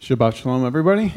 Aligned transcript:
Shabbat 0.00 0.34
Shalom, 0.34 0.66
everybody. 0.66 1.14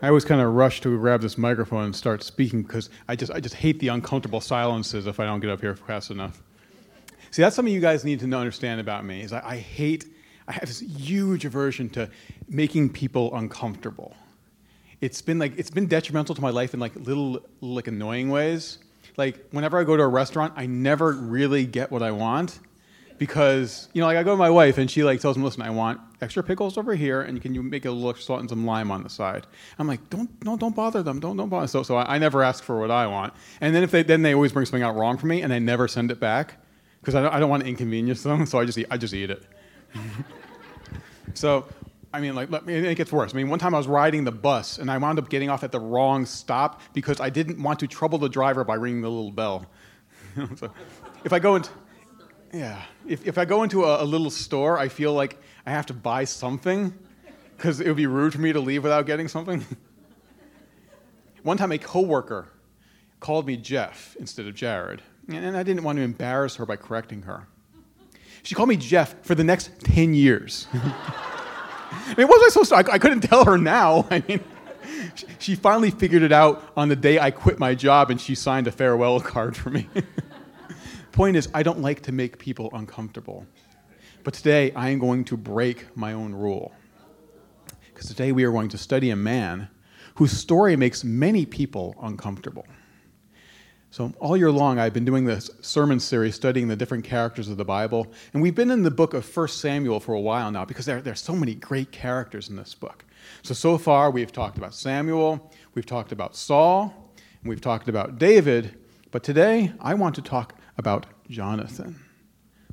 I 0.00 0.08
always 0.08 0.24
kind 0.24 0.40
of 0.40 0.54
rush 0.54 0.80
to 0.82 0.96
grab 0.96 1.22
this 1.22 1.36
microphone 1.36 1.86
and 1.86 1.96
start 1.96 2.22
speaking 2.22 2.62
because 2.62 2.88
I 3.08 3.16
just, 3.16 3.32
I 3.32 3.40
just 3.40 3.56
hate 3.56 3.80
the 3.80 3.88
uncomfortable 3.88 4.40
silences 4.40 5.08
if 5.08 5.18
I 5.18 5.24
don't 5.24 5.40
get 5.40 5.50
up 5.50 5.60
here 5.60 5.74
fast 5.74 6.12
enough. 6.12 6.40
See, 7.32 7.42
that's 7.42 7.56
something 7.56 7.74
you 7.74 7.80
guys 7.80 8.04
need 8.04 8.20
to 8.20 8.32
understand 8.32 8.80
about 8.80 9.04
me. 9.04 9.22
Is 9.22 9.32
I, 9.32 9.42
I 9.44 9.56
hate, 9.56 10.04
I 10.46 10.52
have 10.52 10.66
this 10.66 10.80
huge 10.80 11.44
aversion 11.44 11.90
to 11.90 12.08
making 12.48 12.90
people 12.90 13.34
uncomfortable. 13.34 14.14
It's 15.00 15.20
been 15.20 15.40
like 15.40 15.58
it's 15.58 15.70
been 15.70 15.86
detrimental 15.86 16.36
to 16.36 16.40
my 16.40 16.50
life 16.50 16.74
in 16.74 16.80
like 16.80 16.94
little 16.94 17.40
like 17.60 17.88
annoying 17.88 18.28
ways. 18.28 18.78
Like 19.16 19.48
whenever 19.50 19.80
I 19.80 19.84
go 19.84 19.96
to 19.96 20.02
a 20.04 20.08
restaurant, 20.08 20.52
I 20.56 20.66
never 20.66 21.12
really 21.12 21.66
get 21.66 21.90
what 21.90 22.04
I 22.04 22.12
want 22.12 22.60
because 23.18 23.88
you 23.92 24.00
know, 24.00 24.06
like 24.06 24.16
I 24.16 24.22
go 24.22 24.32
to 24.32 24.36
my 24.36 24.50
wife 24.50 24.78
and 24.78 24.90
she 24.90 25.02
like 25.02 25.20
tells 25.20 25.36
me, 25.36 25.44
"Listen, 25.44 25.62
I 25.62 25.70
want 25.70 26.00
extra 26.20 26.42
pickles 26.42 26.78
over 26.78 26.94
here, 26.94 27.20
and 27.20 27.40
can 27.42 27.54
you 27.54 27.62
make 27.62 27.84
a 27.84 27.90
little 27.90 28.14
salt 28.14 28.40
and 28.40 28.48
some 28.48 28.64
lime 28.64 28.90
on 28.90 29.02
the 29.02 29.10
side?" 29.10 29.46
I'm 29.78 29.86
like, 29.86 30.08
"Don't, 30.10 30.40
don't, 30.40 30.60
don't 30.60 30.74
bother 30.74 31.02
them. 31.02 31.20
Don't, 31.20 31.36
don't 31.36 31.48
bother." 31.48 31.66
So, 31.66 31.82
so 31.82 31.96
I, 31.96 32.14
I 32.14 32.18
never 32.18 32.42
ask 32.42 32.62
for 32.62 32.78
what 32.78 32.90
I 32.90 33.06
want, 33.06 33.34
and 33.60 33.74
then 33.74 33.82
if 33.82 33.90
they, 33.90 34.02
then 34.02 34.22
they 34.22 34.34
always 34.34 34.52
bring 34.52 34.66
something 34.66 34.82
out 34.82 34.94
wrong 34.96 35.18
for 35.18 35.26
me, 35.26 35.42
and 35.42 35.52
I 35.52 35.58
never 35.58 35.88
send 35.88 36.10
it 36.10 36.20
back 36.20 36.54
because 37.00 37.14
I 37.14 37.22
don't, 37.22 37.34
I 37.34 37.40
don't 37.40 37.50
want 37.50 37.64
to 37.64 37.68
inconvenience 37.68 38.22
them. 38.22 38.46
So 38.46 38.58
I 38.58 38.64
just 38.64 38.78
eat, 38.78 38.86
I 38.90 38.96
just 38.96 39.14
eat 39.14 39.30
it. 39.30 39.42
so. 41.34 41.66
I 42.10 42.20
mean, 42.20 42.34
like, 42.34 42.48
me, 42.64 42.72
it 42.72 42.94
gets 42.94 43.12
worse. 43.12 43.34
I 43.34 43.36
mean, 43.36 43.50
one 43.50 43.58
time 43.58 43.74
I 43.74 43.78
was 43.78 43.86
riding 43.86 44.24
the 44.24 44.32
bus 44.32 44.78
and 44.78 44.90
I 44.90 44.96
wound 44.96 45.18
up 45.18 45.28
getting 45.28 45.50
off 45.50 45.62
at 45.62 45.72
the 45.72 45.78
wrong 45.78 46.24
stop 46.24 46.80
because 46.94 47.20
I 47.20 47.28
didn't 47.28 47.62
want 47.62 47.80
to 47.80 47.86
trouble 47.86 48.18
the 48.18 48.30
driver 48.30 48.64
by 48.64 48.76
ringing 48.76 49.02
the 49.02 49.10
little 49.10 49.30
bell. 49.30 49.66
so 50.56 50.72
if 51.24 51.34
I 51.34 51.38
go 51.38 51.56
into, 51.56 51.70
yeah. 52.52 52.82
If, 53.06 53.26
if 53.26 53.38
I 53.38 53.44
go 53.44 53.62
into 53.62 53.84
a, 53.84 54.02
a 54.02 54.06
little 54.06 54.30
store, 54.30 54.78
I 54.78 54.88
feel 54.88 55.12
like 55.12 55.40
I 55.66 55.70
have 55.70 55.86
to 55.86 55.94
buy 55.94 56.24
something 56.24 56.92
because 57.56 57.80
it 57.80 57.88
would 57.88 57.96
be 57.96 58.06
rude 58.06 58.32
for 58.32 58.40
me 58.40 58.52
to 58.52 58.60
leave 58.60 58.82
without 58.82 59.06
getting 59.06 59.28
something. 59.28 59.64
One 61.42 61.56
time, 61.56 61.72
a 61.72 61.78
coworker 61.78 62.48
called 63.20 63.46
me 63.46 63.56
Jeff 63.56 64.16
instead 64.18 64.46
of 64.46 64.54
Jared, 64.54 65.02
and 65.28 65.56
I 65.56 65.62
didn't 65.62 65.82
want 65.82 65.96
to 65.96 66.02
embarrass 66.02 66.56
her 66.56 66.66
by 66.66 66.76
correcting 66.76 67.22
her. 67.22 67.48
She 68.42 68.54
called 68.54 68.68
me 68.68 68.76
Jeff 68.76 69.14
for 69.24 69.34
the 69.34 69.44
next 69.44 69.80
10 69.80 70.14
years. 70.14 70.68
I 70.72 72.14
mean, 72.16 72.28
what 72.28 72.40
was 72.40 72.46
I 72.46 72.48
supposed 72.50 72.70
to? 72.70 72.76
I, 72.76 72.94
I 72.94 72.98
couldn't 72.98 73.20
tell 73.22 73.44
her 73.44 73.58
now. 73.58 74.06
I 74.10 74.22
mean, 74.26 74.40
she, 75.14 75.26
she 75.38 75.54
finally 75.54 75.90
figured 75.90 76.22
it 76.22 76.32
out 76.32 76.62
on 76.76 76.88
the 76.88 76.96
day 76.96 77.18
I 77.18 77.30
quit 77.30 77.58
my 77.58 77.74
job, 77.74 78.10
and 78.10 78.20
she 78.20 78.34
signed 78.34 78.66
a 78.66 78.72
farewell 78.72 79.20
card 79.20 79.56
for 79.56 79.70
me. 79.70 79.88
Point 81.18 81.36
is, 81.36 81.48
I 81.52 81.64
don't 81.64 81.80
like 81.80 82.02
to 82.02 82.12
make 82.12 82.38
people 82.38 82.70
uncomfortable. 82.72 83.44
But 84.22 84.34
today, 84.34 84.70
I 84.76 84.90
am 84.90 85.00
going 85.00 85.24
to 85.24 85.36
break 85.36 85.96
my 85.96 86.12
own 86.12 86.32
rule. 86.32 86.72
Because 87.92 88.06
today 88.06 88.30
we 88.30 88.44
are 88.44 88.52
going 88.52 88.68
to 88.68 88.78
study 88.78 89.10
a 89.10 89.16
man 89.16 89.68
whose 90.14 90.30
story 90.30 90.76
makes 90.76 91.02
many 91.02 91.44
people 91.44 91.96
uncomfortable. 92.00 92.68
So, 93.90 94.12
all 94.20 94.36
year 94.36 94.52
long, 94.52 94.78
I've 94.78 94.92
been 94.92 95.04
doing 95.04 95.24
this 95.24 95.50
sermon 95.60 95.98
series 95.98 96.36
studying 96.36 96.68
the 96.68 96.76
different 96.76 97.02
characters 97.02 97.48
of 97.48 97.56
the 97.56 97.64
Bible. 97.64 98.06
And 98.32 98.40
we've 98.40 98.54
been 98.54 98.70
in 98.70 98.84
the 98.84 98.90
book 98.92 99.12
of 99.12 99.26
1 99.36 99.48
Samuel 99.48 99.98
for 99.98 100.14
a 100.14 100.20
while 100.20 100.52
now 100.52 100.64
because 100.64 100.86
there, 100.86 101.02
there 101.02 101.14
are 101.14 101.16
so 101.16 101.34
many 101.34 101.56
great 101.56 101.90
characters 101.90 102.48
in 102.48 102.54
this 102.54 102.76
book. 102.76 103.04
So, 103.42 103.54
so 103.54 103.76
far, 103.76 104.12
we've 104.12 104.30
talked 104.30 104.56
about 104.56 104.72
Samuel, 104.72 105.50
we've 105.74 105.84
talked 105.84 106.12
about 106.12 106.36
Saul, 106.36 107.12
and 107.42 107.50
we've 107.50 107.60
talked 107.60 107.88
about 107.88 108.20
David. 108.20 108.78
But 109.10 109.24
today, 109.24 109.72
I 109.80 109.94
want 109.94 110.14
to 110.14 110.22
talk 110.22 110.54
about 110.78 111.06
Jonathan, 111.28 112.00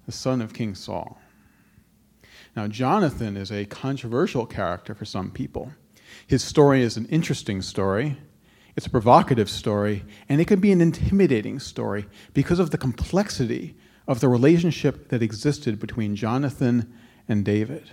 the 0.05 0.11
son 0.11 0.41
of 0.41 0.53
King 0.53 0.75
Saul. 0.75 1.19
Now, 2.55 2.67
Jonathan 2.67 3.35
is 3.35 3.51
a 3.51 3.65
controversial 3.65 4.45
character 4.45 4.95
for 4.95 5.03
some 5.03 5.31
people. 5.31 5.73
His 6.27 6.43
story 6.43 6.81
is 6.81 6.95
an 6.95 7.07
interesting 7.07 7.61
story, 7.61 8.17
it's 8.75 8.85
a 8.85 8.91
provocative 8.91 9.49
story, 9.49 10.05
and 10.29 10.39
it 10.39 10.47
can 10.47 10.59
be 10.59 10.71
an 10.71 10.81
intimidating 10.81 11.59
story 11.59 12.07
because 12.33 12.59
of 12.59 12.71
the 12.71 12.77
complexity 12.77 13.75
of 14.07 14.19
the 14.19 14.29
relationship 14.29 15.09
that 15.09 15.23
existed 15.23 15.79
between 15.79 16.15
Jonathan 16.15 16.93
and 17.27 17.43
David. 17.43 17.89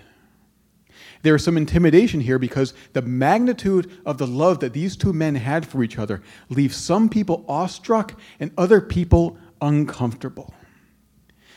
There 1.23 1.37
is 1.37 1.45
some 1.45 1.57
intimidation 1.57 2.21
here 2.21 2.39
because 2.39 2.75
the 2.93 3.03
magnitude 3.03 3.91
of 4.05 4.19
the 4.19 4.27
love 4.27 4.61
that 4.61 4.73
these 4.73 4.97
two 4.97 5.13
men 5.13 5.37
had 5.37 5.65
for 5.65 5.83
each 5.83 5.99
other 5.99 6.21
leaves 6.49 6.77
some 6.77 7.09
people 7.09 7.45
awestruck 7.49 8.19
and 8.41 8.51
other 8.59 8.81
people 8.81 9.39
uncomfortable 9.63 10.53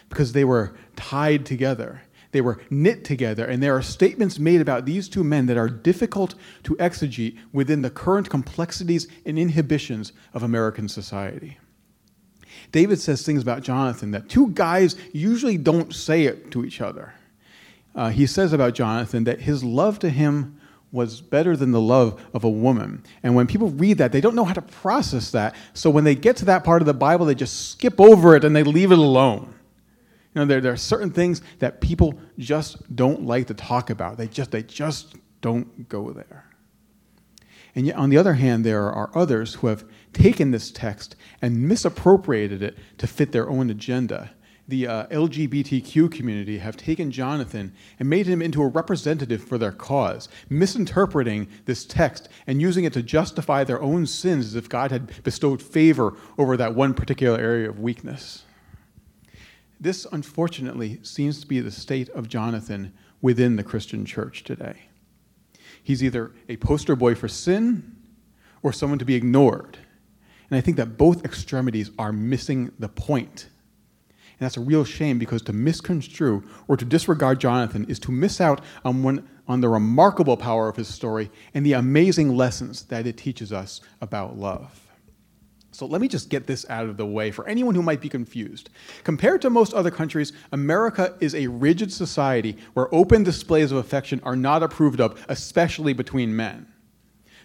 because 0.07 0.31
they 0.31 0.45
were 0.45 0.77
tied 0.95 1.45
together. 1.45 2.03
They 2.31 2.41
were 2.41 2.61
knit 2.69 3.03
together, 3.03 3.45
and 3.45 3.63
there 3.63 3.75
are 3.75 3.81
statements 3.81 4.39
made 4.39 4.61
about 4.61 4.85
these 4.85 5.09
two 5.09 5.23
men 5.23 5.45
that 5.47 5.57
are 5.57 5.69
difficult 5.69 6.35
to 6.63 6.75
exegete 6.75 7.37
within 7.51 7.81
the 7.81 7.89
current 7.89 8.29
complexities 8.29 9.07
and 9.25 9.39
inhibitions 9.39 10.13
of 10.33 10.43
American 10.43 10.87
society. 10.87 11.57
David 12.71 12.99
says 12.99 13.25
things 13.25 13.41
about 13.41 13.63
Jonathan 13.63 14.11
that 14.11 14.29
two 14.29 14.49
guys 14.49 14.95
usually 15.13 15.57
don't 15.57 15.93
say 15.93 16.25
it 16.25 16.51
to 16.51 16.65
each 16.65 16.81
other. 16.81 17.13
Uh, 17.95 18.09
he 18.09 18.25
says 18.25 18.51
about 18.51 18.73
Jonathan 18.73 19.23
that 19.23 19.41
his 19.41 19.63
love 19.63 19.99
to 19.99 20.09
him 20.09 20.59
was 20.91 21.19
better 21.21 21.57
than 21.57 21.71
the 21.71 21.81
love 21.81 22.21
of 22.33 22.43
a 22.43 22.49
woman. 22.49 23.03
And 23.21 23.35
when 23.35 23.47
people 23.47 23.69
read 23.69 23.97
that, 23.97 24.11
they 24.11 24.21
don't 24.21 24.35
know 24.35 24.45
how 24.45 24.53
to 24.53 24.61
process 24.61 25.31
that. 25.31 25.55
So 25.73 25.89
when 25.89 26.03
they 26.03 26.15
get 26.15 26.37
to 26.37 26.45
that 26.45 26.63
part 26.63 26.81
of 26.81 26.85
the 26.85 26.93
Bible, 26.93 27.25
they 27.25 27.35
just 27.35 27.71
skip 27.71 27.99
over 27.99 28.35
it 28.35 28.43
and 28.43 28.55
they 28.55 28.63
leave 28.63 28.91
it 28.91 28.97
alone. 28.97 29.53
You 30.33 30.41
know, 30.41 30.45
there, 30.45 30.61
there 30.61 30.73
are 30.73 30.77
certain 30.77 31.11
things 31.11 31.41
that 31.59 31.81
people 31.81 32.19
just 32.37 32.95
don't 32.95 33.25
like 33.25 33.47
to 33.47 33.53
talk 33.53 33.89
about. 33.89 34.17
They 34.17 34.27
just, 34.27 34.51
they 34.51 34.63
just 34.63 35.15
don't 35.41 35.87
go 35.89 36.11
there. 36.11 36.45
And 37.75 37.85
yet, 37.85 37.97
on 37.97 38.09
the 38.09 38.17
other 38.17 38.33
hand, 38.33 38.65
there 38.65 38.89
are 38.91 39.11
others 39.15 39.55
who 39.55 39.67
have 39.67 39.83
taken 40.13 40.51
this 40.51 40.71
text 40.71 41.15
and 41.41 41.67
misappropriated 41.67 42.63
it 42.63 42.77
to 42.99 43.07
fit 43.07 43.33
their 43.33 43.49
own 43.49 43.69
agenda 43.69 44.31
the 44.67 44.87
uh, 44.87 45.05
LGBTQ 45.07 46.11
community 46.11 46.57
have 46.57 46.75
taken 46.75 47.11
Jonathan 47.11 47.73
and 47.99 48.09
made 48.09 48.25
him 48.25 48.41
into 48.41 48.63
a 48.63 48.67
representative 48.67 49.43
for 49.43 49.57
their 49.57 49.71
cause, 49.71 50.27
misinterpreting 50.49 51.47
this 51.65 51.85
text 51.85 52.29
and 52.47 52.61
using 52.61 52.83
it 52.83 52.93
to 52.93 53.03
justify 53.03 53.63
their 53.63 53.81
own 53.81 54.07
sins 54.07 54.47
as 54.47 54.55
if 54.55 54.67
God 54.67 54.91
had 54.91 55.23
bestowed 55.23 55.61
favor 55.61 56.15
over 56.37 56.57
that 56.57 56.73
one 56.73 56.93
particular 56.93 57.39
area 57.39 57.69
of 57.69 57.79
weakness. 57.79 58.43
This, 59.79 60.07
unfortunately, 60.11 60.99
seems 61.03 61.41
to 61.41 61.47
be 61.47 61.59
the 61.59 61.71
state 61.71 62.09
of 62.09 62.27
Jonathan 62.27 62.93
within 63.21 63.57
the 63.57 63.63
Christian 63.63 64.05
church 64.05 64.43
today. 64.43 64.83
He's 65.83 66.03
either 66.03 66.31
a 66.49 66.57
poster 66.57 66.95
boy 66.95 67.13
for 67.13 67.27
sin 67.27 67.95
or 68.63 68.73
someone 68.73 68.97
to 68.97 69.05
be 69.05 69.13
ignored. 69.13 69.77
And 70.49 70.57
I 70.57 70.61
think 70.61 70.77
that 70.77 70.97
both 70.97 71.23
extremities 71.23 71.91
are 71.99 72.11
missing 72.11 72.71
the 72.79 72.89
point 72.89 73.47
and 74.39 74.45
that's 74.45 74.57
a 74.57 74.61
real 74.61 74.83
shame 74.83 75.17
because 75.17 75.41
to 75.43 75.53
misconstrue 75.53 76.43
or 76.67 76.75
to 76.75 76.85
disregard 76.85 77.39
Jonathan 77.39 77.85
is 77.85 77.99
to 77.99 78.11
miss 78.11 78.41
out 78.41 78.61
on, 78.83 79.01
one, 79.01 79.27
on 79.47 79.61
the 79.61 79.69
remarkable 79.69 80.35
power 80.35 80.67
of 80.67 80.75
his 80.75 80.87
story 80.87 81.31
and 81.53 81.65
the 81.65 81.73
amazing 81.73 82.35
lessons 82.35 82.83
that 82.83 83.07
it 83.07 83.17
teaches 83.17 83.53
us 83.53 83.79
about 84.01 84.37
love. 84.37 84.81
So 85.71 85.85
let 85.85 85.99
me 85.99 86.07
just 86.07 86.29
get 86.29 86.47
this 86.47 86.65
out 86.69 86.87
of 86.87 86.95
the 86.95 87.05
way 87.05 87.31
for 87.31 87.45
anyone 87.47 87.75
who 87.75 87.81
might 87.81 87.99
be 87.99 88.07
confused. 88.07 88.69
Compared 89.03 89.41
to 89.41 89.49
most 89.49 89.73
other 89.73 89.91
countries, 89.91 90.31
America 90.53 91.15
is 91.19 91.35
a 91.35 91.47
rigid 91.47 91.91
society 91.91 92.57
where 92.73 92.93
open 92.95 93.23
displays 93.23 93.73
of 93.73 93.77
affection 93.77 94.21
are 94.23 94.37
not 94.37 94.63
approved 94.63 95.01
of, 95.01 95.23
especially 95.27 95.91
between 95.91 96.33
men. 96.33 96.65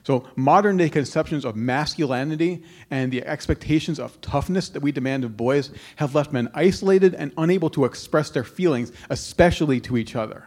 So, 0.03 0.27
modern 0.34 0.78
day 0.78 0.88
conceptions 0.88 1.44
of 1.44 1.56
masculinity 1.56 2.62
and 2.91 3.12
the 3.12 3.25
expectations 3.27 3.99
of 3.99 4.19
toughness 4.21 4.71
that 4.71 4.81
we 4.81 4.93
demand 4.93 5.25
of 5.25 5.37
boys 5.37 5.71
have 5.97 6.15
left 6.15 6.33
men 6.33 6.49
isolated 6.55 7.15
and 7.15 7.33
unable 7.37 7.69
to 7.71 7.84
express 7.84 8.31
their 8.31 8.44
feelings, 8.44 8.93
especially 9.11 9.81
to 9.81 9.97
each 9.97 10.16
other. 10.16 10.47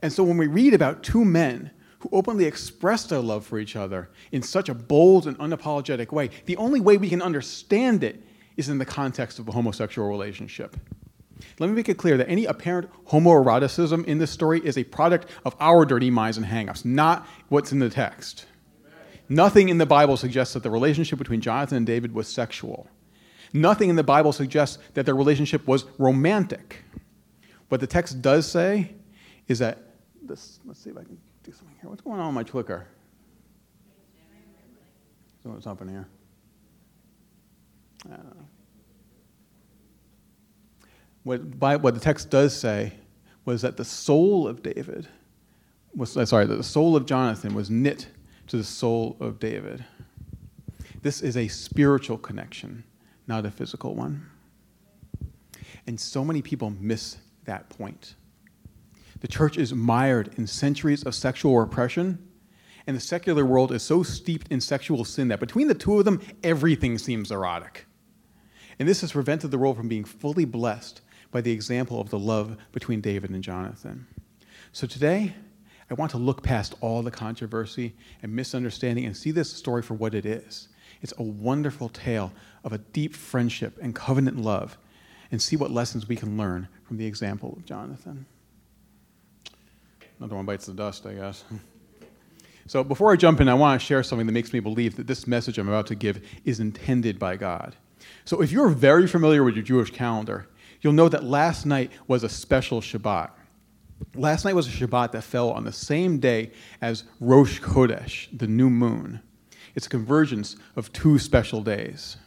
And 0.00 0.12
so, 0.12 0.22
when 0.22 0.36
we 0.36 0.46
read 0.46 0.72
about 0.72 1.02
two 1.02 1.24
men 1.24 1.72
who 1.98 2.08
openly 2.12 2.44
express 2.44 3.04
their 3.04 3.20
love 3.20 3.46
for 3.46 3.58
each 3.58 3.76
other 3.76 4.10
in 4.30 4.42
such 4.42 4.68
a 4.68 4.74
bold 4.74 5.26
and 5.26 5.36
unapologetic 5.38 6.12
way, 6.12 6.30
the 6.46 6.56
only 6.58 6.80
way 6.80 6.96
we 6.96 7.08
can 7.08 7.22
understand 7.22 8.04
it 8.04 8.22
is 8.56 8.68
in 8.68 8.78
the 8.78 8.84
context 8.84 9.38
of 9.38 9.48
a 9.48 9.52
homosexual 9.52 10.08
relationship. 10.08 10.76
Let 11.58 11.68
me 11.68 11.74
make 11.74 11.88
it 11.88 11.96
clear 11.98 12.16
that 12.16 12.28
any 12.28 12.44
apparent 12.44 12.90
homoeroticism 13.06 14.04
in 14.06 14.18
this 14.18 14.30
story 14.30 14.60
is 14.64 14.78
a 14.78 14.84
product 14.84 15.28
of 15.44 15.56
our 15.60 15.84
dirty 15.84 16.10
minds 16.10 16.36
and 16.36 16.46
hangups, 16.46 16.84
not 16.84 17.26
what's 17.48 17.72
in 17.72 17.78
the 17.78 17.90
text. 17.90 18.46
Nothing 19.28 19.68
in 19.68 19.78
the 19.78 19.86
Bible 19.86 20.16
suggests 20.16 20.54
that 20.54 20.62
the 20.62 20.70
relationship 20.70 21.18
between 21.18 21.40
Jonathan 21.40 21.78
and 21.78 21.86
David 21.86 22.12
was 22.12 22.28
sexual. 22.28 22.88
Nothing 23.52 23.88
in 23.88 23.96
the 23.96 24.04
Bible 24.04 24.32
suggests 24.32 24.78
that 24.94 25.06
their 25.06 25.14
relationship 25.14 25.66
was 25.66 25.84
romantic. 25.98 26.82
What 27.68 27.80
the 27.80 27.86
text 27.86 28.20
does 28.20 28.50
say 28.50 28.94
is 29.48 29.60
that 29.60 29.78
this, 30.22 30.60
let's 30.64 30.80
see 30.80 30.90
if 30.90 30.98
I 30.98 31.04
can 31.04 31.18
do 31.42 31.52
something 31.52 31.76
here. 31.80 31.88
What's 31.88 32.02
going 32.02 32.20
on 32.20 32.34
with 32.34 32.46
my 32.46 32.50
clicker? 32.50 32.86
So 35.42 35.50
what's 35.50 35.64
happening 35.64 35.94
here? 35.94 36.08
I 38.06 38.16
don't 38.16 38.24
know. 38.24 38.46
What, 41.24 41.40
what 41.42 41.94
the 41.94 42.00
text 42.00 42.30
does 42.30 42.56
say 42.56 42.92
was 43.44 43.62
that 43.62 43.76
the 43.76 43.84
soul 43.84 44.46
of 44.46 44.62
David 44.62 45.08
was 45.96 46.16
uh, 46.16 46.26
sorry, 46.26 46.46
that 46.46 46.56
the 46.56 46.62
soul 46.62 46.96
of 46.96 47.06
Jonathan 47.06 47.54
was 47.54 47.70
knit 47.70 48.08
to 48.48 48.56
the 48.56 48.64
soul 48.64 49.16
of 49.20 49.38
David. 49.38 49.84
This 51.02 51.22
is 51.22 51.36
a 51.36 51.48
spiritual 51.48 52.18
connection, 52.18 52.84
not 53.26 53.46
a 53.46 53.50
physical 53.50 53.94
one. 53.94 54.26
And 55.86 56.00
so 56.00 56.24
many 56.24 56.42
people 56.42 56.70
miss 56.80 57.18
that 57.44 57.68
point. 57.68 58.14
The 59.20 59.28
church 59.28 59.56
is 59.56 59.72
mired 59.72 60.32
in 60.36 60.46
centuries 60.46 61.02
of 61.02 61.14
sexual 61.14 61.58
repression, 61.58 62.18
and 62.86 62.96
the 62.96 63.00
secular 63.00 63.44
world 63.44 63.72
is 63.72 63.82
so 63.82 64.02
steeped 64.02 64.48
in 64.50 64.60
sexual 64.60 65.04
sin 65.04 65.28
that 65.28 65.40
between 65.40 65.68
the 65.68 65.74
two 65.74 65.98
of 65.98 66.04
them, 66.04 66.20
everything 66.42 66.98
seems 66.98 67.30
erotic. 67.30 67.86
And 68.78 68.88
this 68.88 69.02
has 69.02 69.12
prevented 69.12 69.50
the 69.50 69.58
world 69.58 69.76
from 69.76 69.88
being 69.88 70.04
fully 70.04 70.44
blessed 70.44 71.00
by 71.34 71.40
the 71.40 71.50
example 71.50 72.00
of 72.00 72.10
the 72.10 72.18
love 72.18 72.56
between 72.70 73.00
David 73.00 73.30
and 73.30 73.42
Jonathan. 73.42 74.06
So 74.70 74.86
today, 74.86 75.34
I 75.90 75.94
want 75.94 76.12
to 76.12 76.16
look 76.16 76.44
past 76.44 76.76
all 76.80 77.02
the 77.02 77.10
controversy 77.10 77.92
and 78.22 78.32
misunderstanding 78.32 79.04
and 79.04 79.16
see 79.16 79.32
this 79.32 79.52
story 79.52 79.82
for 79.82 79.94
what 79.94 80.14
it 80.14 80.24
is. 80.24 80.68
It's 81.02 81.12
a 81.18 81.24
wonderful 81.24 81.88
tale 81.88 82.32
of 82.62 82.72
a 82.72 82.78
deep 82.78 83.16
friendship 83.16 83.76
and 83.82 83.96
covenant 83.96 84.38
love, 84.38 84.78
and 85.32 85.42
see 85.42 85.56
what 85.56 85.72
lessons 85.72 86.06
we 86.06 86.14
can 86.14 86.36
learn 86.36 86.68
from 86.84 86.98
the 86.98 87.06
example 87.06 87.54
of 87.56 87.64
Jonathan. 87.64 88.26
Another 90.20 90.36
one 90.36 90.46
bites 90.46 90.66
the 90.66 90.72
dust, 90.72 91.04
I 91.04 91.14
guess. 91.14 91.44
So, 92.66 92.82
before 92.82 93.12
I 93.12 93.16
jump 93.16 93.42
in, 93.42 93.48
I 93.50 93.52
want 93.52 93.78
to 93.78 93.86
share 93.86 94.02
something 94.02 94.26
that 94.26 94.32
makes 94.32 94.54
me 94.54 94.58
believe 94.58 94.96
that 94.96 95.06
this 95.06 95.26
message 95.26 95.58
I'm 95.58 95.68
about 95.68 95.86
to 95.88 95.94
give 95.94 96.26
is 96.46 96.60
intended 96.60 97.18
by 97.18 97.36
God. 97.36 97.76
So, 98.24 98.40
if 98.40 98.50
you're 98.50 98.70
very 98.70 99.06
familiar 99.06 99.44
with 99.44 99.54
your 99.54 99.62
Jewish 99.62 99.90
calendar, 99.90 100.48
you'll 100.84 100.92
know 100.92 101.08
that 101.08 101.24
last 101.24 101.64
night 101.64 101.90
was 102.06 102.22
a 102.22 102.28
special 102.28 102.80
Shabbat. 102.80 103.30
Last 104.14 104.44
night 104.44 104.54
was 104.54 104.68
a 104.68 104.70
Shabbat 104.70 105.12
that 105.12 105.24
fell 105.24 105.50
on 105.50 105.64
the 105.64 105.72
same 105.72 106.18
day 106.18 106.52
as 106.80 107.04
Rosh 107.18 107.60
Chodesh, 107.60 108.28
the 108.36 108.46
new 108.46 108.68
moon. 108.68 109.20
It's 109.74 109.86
a 109.86 109.88
convergence 109.88 110.56
of 110.76 110.92
two 110.92 111.18
special 111.18 111.62
days. 111.62 112.18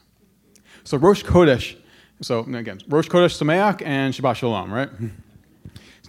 So 0.84 0.98
Rosh 0.98 1.24
Chodesh, 1.24 1.78
so 2.22 2.40
again, 2.40 2.82
Rosh 2.90 3.08
Chodesh 3.08 3.40
Sameach 3.40 3.82
and 3.86 4.14
Shabbat 4.14 4.36
Shalom, 4.36 4.74
right? 4.74 4.90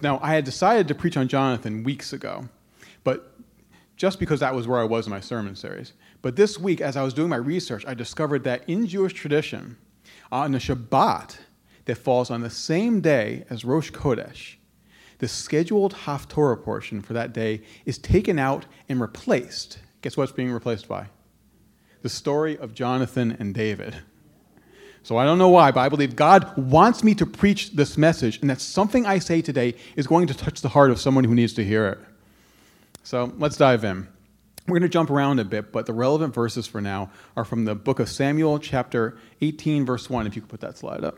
Now, 0.01 0.17
I 0.23 0.33
had 0.33 0.45
decided 0.45 0.87
to 0.87 0.95
preach 0.95 1.17
on 1.17 1.27
Jonathan 1.27 1.83
weeks 1.83 2.13
ago, 2.13 2.47
but 3.03 3.33
just 3.97 4.17
because 4.17 4.39
that 4.39 4.55
was 4.55 4.65
where 4.65 4.79
I 4.79 4.85
was 4.85 5.07
in 5.07 5.11
my 5.11 5.19
sermon 5.19 5.57
series. 5.57 5.91
But 6.21 6.37
this 6.37 6.57
week, 6.57 6.79
as 6.79 6.95
I 6.95 7.03
was 7.03 7.13
doing 7.13 7.27
my 7.27 7.35
research, 7.35 7.85
I 7.85 7.93
discovered 7.95 8.45
that 8.45 8.63
in 8.69 8.87
Jewish 8.87 9.11
tradition, 9.11 9.75
on 10.31 10.53
the 10.53 10.57
Shabbat 10.57 11.37
that 11.89 11.97
falls 11.97 12.29
on 12.29 12.41
the 12.41 12.51
same 12.51 13.01
day 13.01 13.45
as 13.49 13.65
Rosh 13.65 13.89
Chodesh, 13.91 14.57
the 15.17 15.27
scheduled 15.27 15.93
Haftorah 15.93 16.63
portion 16.63 17.01
for 17.01 17.13
that 17.13 17.33
day 17.33 17.61
is 17.83 17.97
taken 17.97 18.37
out 18.37 18.67
and 18.87 19.01
replaced. 19.01 19.79
Guess 20.03 20.15
what's 20.15 20.31
being 20.31 20.51
replaced 20.51 20.87
by? 20.87 21.07
The 22.03 22.09
story 22.09 22.55
of 22.59 22.75
Jonathan 22.75 23.35
and 23.39 23.55
David. 23.55 23.95
So 25.01 25.17
I 25.17 25.25
don't 25.25 25.39
know 25.39 25.49
why, 25.49 25.71
but 25.71 25.79
I 25.79 25.89
believe 25.89 26.15
God 26.15 26.55
wants 26.55 27.03
me 27.03 27.15
to 27.15 27.25
preach 27.25 27.71
this 27.71 27.97
message, 27.97 28.39
and 28.41 28.51
that 28.51 28.61
something 28.61 29.07
I 29.07 29.17
say 29.17 29.41
today 29.41 29.73
is 29.95 30.05
going 30.05 30.27
to 30.27 30.35
touch 30.35 30.61
the 30.61 30.69
heart 30.69 30.91
of 30.91 30.99
someone 30.99 31.23
who 31.23 31.33
needs 31.33 31.53
to 31.53 31.65
hear 31.65 31.87
it. 31.87 31.99
So 33.01 33.33
let's 33.39 33.57
dive 33.57 33.83
in. 33.83 34.07
We're 34.67 34.77
going 34.77 34.83
to 34.83 34.89
jump 34.89 35.09
around 35.09 35.39
a 35.39 35.45
bit, 35.45 35.71
but 35.71 35.87
the 35.87 35.93
relevant 35.93 36.35
verses 36.35 36.67
for 36.67 36.81
now 36.81 37.09
are 37.35 37.45
from 37.45 37.65
the 37.65 37.73
book 37.73 37.99
of 37.99 38.09
Samuel, 38.09 38.59
chapter 38.59 39.17
18, 39.41 39.87
verse 39.87 40.07
1, 40.07 40.27
if 40.27 40.35
you 40.35 40.43
could 40.43 40.51
put 40.51 40.61
that 40.61 40.77
slide 40.77 41.03
up. 41.03 41.17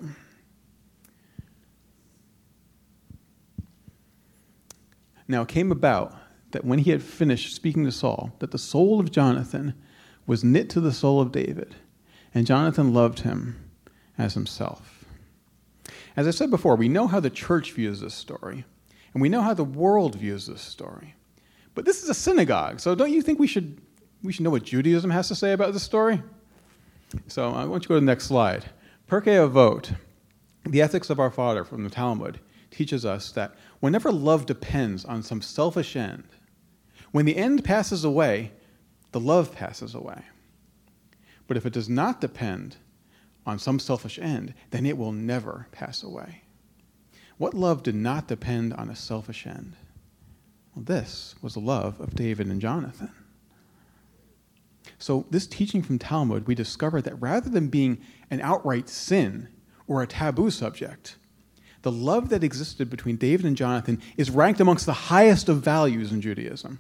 Now 5.31 5.43
it 5.43 5.47
came 5.47 5.71
about 5.71 6.13
that 6.51 6.65
when 6.65 6.79
he 6.79 6.91
had 6.91 7.01
finished 7.01 7.55
speaking 7.55 7.85
to 7.85 7.91
Saul, 7.91 8.33
that 8.39 8.51
the 8.51 8.57
soul 8.57 8.99
of 8.99 9.11
Jonathan 9.11 9.73
was 10.27 10.43
knit 10.43 10.69
to 10.71 10.81
the 10.81 10.91
soul 10.91 11.21
of 11.21 11.31
David, 11.31 11.73
and 12.33 12.45
Jonathan 12.45 12.93
loved 12.93 13.21
him 13.21 13.71
as 14.17 14.33
himself. 14.33 15.05
As 16.17 16.27
I 16.27 16.31
said 16.31 16.51
before, 16.51 16.75
we 16.75 16.89
know 16.89 17.07
how 17.07 17.21
the 17.21 17.29
church 17.29 17.71
views 17.71 18.01
this 18.01 18.13
story, 18.13 18.65
and 19.13 19.21
we 19.21 19.29
know 19.29 19.41
how 19.41 19.53
the 19.53 19.63
world 19.63 20.15
views 20.15 20.47
this 20.47 20.61
story. 20.61 21.15
But 21.75 21.85
this 21.85 22.03
is 22.03 22.09
a 22.09 22.13
synagogue, 22.13 22.81
so 22.81 22.93
don't 22.93 23.13
you 23.13 23.21
think 23.21 23.39
we 23.39 23.47
should, 23.47 23.79
we 24.21 24.33
should 24.33 24.43
know 24.43 24.49
what 24.49 24.63
Judaism 24.63 25.11
has 25.11 25.29
to 25.29 25.35
say 25.35 25.53
about 25.53 25.71
this 25.71 25.83
story? 25.83 26.21
So 27.27 27.51
I 27.51 27.63
want 27.63 27.83
you 27.83 27.87
to 27.87 27.87
go 27.87 27.95
to 27.95 28.01
the 28.01 28.05
next 28.05 28.25
slide. 28.25 28.65
Pirkei 29.09 29.49
Avot, 29.49 29.95
the 30.65 30.81
ethics 30.81 31.09
of 31.09 31.21
our 31.21 31.31
father 31.31 31.63
from 31.63 31.85
the 31.85 31.89
Talmud, 31.89 32.41
teaches 32.71 33.05
us 33.05 33.31
that 33.33 33.53
whenever 33.79 34.11
love 34.11 34.45
depends 34.45 35.05
on 35.05 35.21
some 35.21 35.41
selfish 35.41 35.95
end, 35.95 36.23
when 37.11 37.25
the 37.25 37.37
end 37.37 37.63
passes 37.63 38.03
away, 38.03 38.51
the 39.11 39.19
love 39.19 39.53
passes 39.53 39.93
away. 39.93 40.23
But 41.47 41.57
if 41.57 41.65
it 41.65 41.73
does 41.73 41.89
not 41.89 42.21
depend 42.21 42.77
on 43.45 43.59
some 43.59 43.79
selfish 43.79 44.17
end, 44.17 44.53
then 44.69 44.85
it 44.85 44.97
will 44.97 45.11
never 45.11 45.67
pass 45.71 46.01
away. 46.01 46.43
What 47.37 47.53
love 47.53 47.83
did 47.83 47.95
not 47.95 48.27
depend 48.27 48.73
on 48.73 48.89
a 48.89 48.95
selfish 48.95 49.45
end? 49.45 49.75
Well, 50.75 50.85
this 50.85 51.35
was 51.41 51.55
the 51.55 51.59
love 51.59 51.99
of 51.99 52.15
David 52.15 52.47
and 52.47 52.61
Jonathan. 52.61 53.11
So, 54.97 55.25
this 55.31 55.47
teaching 55.47 55.81
from 55.81 55.99
Talmud, 55.99 56.47
we 56.47 56.55
discover 56.55 57.01
that 57.01 57.19
rather 57.19 57.49
than 57.49 57.67
being 57.67 57.99
an 58.29 58.39
outright 58.41 58.87
sin 58.87 59.49
or 59.87 60.01
a 60.01 60.07
taboo 60.07 60.51
subject, 60.51 61.17
the 61.81 61.91
love 61.91 62.29
that 62.29 62.43
existed 62.43 62.89
between 62.89 63.15
David 63.15 63.45
and 63.45 63.57
Jonathan 63.57 64.01
is 64.17 64.29
ranked 64.29 64.59
amongst 64.59 64.85
the 64.85 64.93
highest 64.93 65.49
of 65.49 65.61
values 65.61 66.11
in 66.11 66.21
Judaism. 66.21 66.79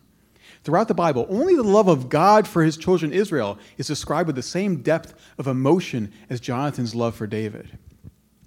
Throughout 0.63 0.87
the 0.87 0.93
Bible, 0.93 1.25
only 1.29 1.55
the 1.55 1.63
love 1.63 1.87
of 1.87 2.09
God 2.09 2.47
for 2.47 2.63
his 2.63 2.77
children 2.77 3.11
Israel 3.11 3.57
is 3.77 3.87
described 3.87 4.27
with 4.27 4.35
the 4.35 4.43
same 4.43 4.83
depth 4.83 5.15
of 5.39 5.47
emotion 5.47 6.11
as 6.29 6.39
Jonathan's 6.39 6.93
love 6.93 7.15
for 7.15 7.25
David. 7.25 7.77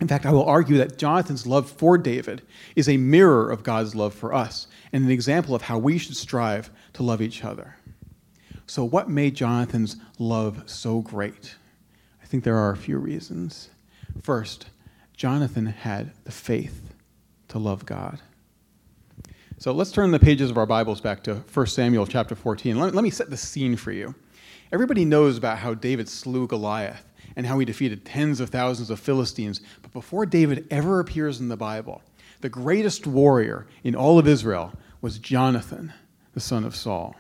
In 0.01 0.07
fact, 0.09 0.27
I 0.27 0.33
will 0.33 0.45
argue 0.45 0.77
that 0.79 0.99
Jonathan's 0.99 1.47
love 1.47 1.69
for 1.71 1.99
David 1.99 2.43
is 2.77 2.89
a 2.89 2.97
mirror 2.97 3.51
of 3.51 3.63
God's 3.63 3.95
love 3.95 4.15
for 4.15 4.33
us 4.33 4.67
and 4.93 5.05
an 5.05 5.11
example 5.11 5.55
of 5.55 5.63
how 5.63 5.79
we 5.79 5.99
should 5.99 6.17
strive 6.17 6.71
to 6.95 7.03
love 7.03 7.21
each 7.21 7.45
other. 7.45 7.77
So, 8.67 8.85
what 8.85 9.11
made 9.11 9.35
Jonathan's 9.35 9.97
love 10.19 10.63
so 10.67 11.01
great? 11.01 11.57
I 12.23 12.27
think 12.27 12.45
there 12.45 12.57
are 12.57 12.71
a 12.71 12.77
few 12.77 12.99
reasons. 12.99 13.71
First, 14.23 14.67
Jonathan 15.17 15.67
had 15.67 16.13
the 16.25 16.33
faith 16.33 16.95
to 17.49 17.59
love 17.59 17.87
God. 17.87 18.21
So 19.59 19.73
let's 19.73 19.93
turn 19.93 20.11
the 20.11 20.19
pages 20.19 20.51
of 20.51 20.59
our 20.59 20.67
Bibles 20.67 21.01
back 21.01 21.23
to 21.25 21.37
1 21.37 21.67
Samuel 21.69 22.07
chapter 22.07 22.35
14. 22.35 22.79
Let, 22.79 22.95
let 22.95 23.05
me 23.05 23.11
set 23.11 23.31
the 23.31 23.37
scene 23.37 23.77
for 23.77 23.93
you. 23.93 24.15
Everybody 24.73 25.05
knows 25.05 25.39
about 25.39 25.59
how 25.59 25.75
David 25.75 26.09
slew 26.09 26.49
Goliath 26.49 27.05
and 27.37 27.47
how 27.47 27.59
he 27.61 27.65
defeated 27.65 28.05
tens 28.05 28.41
of 28.41 28.51
thousands 28.51 28.91
of 28.91 28.99
Philistines. 28.99 29.61
But 29.83 29.93
before 29.93 30.27
David 30.27 30.67
ever 30.71 30.99
appears 30.99 31.41
in 31.41 31.49
the 31.49 31.57
Bible, 31.57 32.03
the 32.41 32.49
greatest 32.49 33.07
warrior 33.07 33.67
in 33.85 33.95
all 33.95 34.19
of 34.19 34.27
Israel 34.27 34.73
was 35.01 35.19
Jonathan, 35.19 35.93
the 36.33 36.41
son 36.41 36.65
of 36.65 36.75
Saul. 36.75 37.15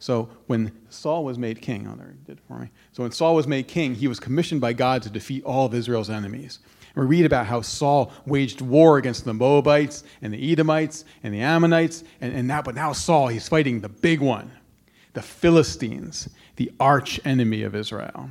So 0.00 0.30
when 0.46 0.72
Saul 0.90 1.24
was 1.24 1.38
made 1.38 1.60
king, 1.62 1.88
oh, 1.90 1.96
there 1.96 2.12
he 2.12 2.24
did 2.24 2.40
for 2.40 2.58
me. 2.58 2.70
So 2.92 3.04
when 3.04 3.12
Saul 3.12 3.34
was 3.34 3.46
made 3.46 3.68
king, 3.68 3.94
he 3.94 4.08
was 4.08 4.20
commissioned 4.20 4.60
by 4.60 4.72
God 4.72 5.02
to 5.02 5.10
defeat 5.10 5.44
all 5.44 5.66
of 5.66 5.74
Israel's 5.74 6.10
enemies. 6.10 6.58
We 6.94 7.04
read 7.04 7.24
about 7.24 7.46
how 7.46 7.60
Saul 7.60 8.12
waged 8.26 8.60
war 8.60 8.98
against 8.98 9.24
the 9.24 9.34
Moabites 9.34 10.04
and 10.22 10.32
the 10.32 10.52
Edomites 10.52 11.04
and 11.22 11.32
the 11.32 11.40
Ammonites, 11.40 12.04
and, 12.20 12.34
and 12.34 12.48
now, 12.48 12.62
but 12.62 12.74
now 12.74 12.92
Saul, 12.92 13.28
he's 13.28 13.48
fighting 13.48 13.80
the 13.80 13.88
big 13.88 14.20
one, 14.20 14.50
the 15.14 15.22
Philistines, 15.22 16.28
the 16.56 16.72
arch 16.80 17.20
enemy 17.24 17.62
of 17.62 17.74
Israel. 17.74 18.30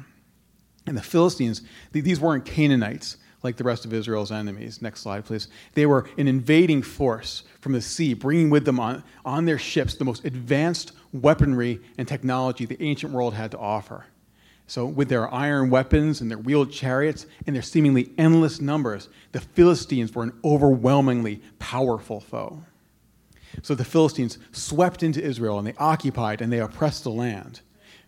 And 0.85 0.97
the 0.97 1.01
Philistines, 1.01 1.61
these 1.91 2.19
weren't 2.19 2.45
Canaanites 2.45 3.17
like 3.43 3.55
the 3.55 3.63
rest 3.63 3.85
of 3.85 3.93
Israel's 3.93 4.31
enemies. 4.31 4.81
Next 4.81 5.01
slide, 5.01 5.25
please. 5.25 5.47
They 5.73 5.85
were 5.85 6.09
an 6.17 6.27
invading 6.27 6.81
force 6.81 7.43
from 7.59 7.73
the 7.73 7.81
sea, 7.81 8.13
bringing 8.13 8.49
with 8.49 8.65
them 8.65 8.79
on, 8.79 9.03
on 9.23 9.45
their 9.45 9.59
ships 9.59 9.95
the 9.95 10.05
most 10.05 10.25
advanced 10.25 10.93
weaponry 11.13 11.79
and 11.97 12.07
technology 12.07 12.65
the 12.65 12.81
ancient 12.81 13.13
world 13.13 13.33
had 13.33 13.51
to 13.51 13.57
offer. 13.57 14.05
So, 14.69 14.85
with 14.85 15.07
their 15.07 15.33
iron 15.33 15.69
weapons 15.69 16.19
and 16.19 16.29
their 16.29 16.37
wheeled 16.37 16.71
chariots 16.71 17.25
and 17.45 17.55
their 17.55 17.63
seemingly 17.63 18.11
endless 18.17 18.59
numbers, 18.59 19.07
the 19.31 19.39
Philistines 19.39 20.13
were 20.13 20.23
an 20.23 20.37
overwhelmingly 20.43 21.41
powerful 21.57 22.19
foe. 22.19 22.61
So, 23.61 23.75
the 23.75 23.85
Philistines 23.85 24.37
swept 24.51 25.03
into 25.03 25.23
Israel 25.23 25.57
and 25.57 25.65
they 25.65 25.73
occupied 25.77 26.41
and 26.41 26.51
they 26.51 26.59
oppressed 26.59 27.05
the 27.05 27.11
land. 27.11 27.61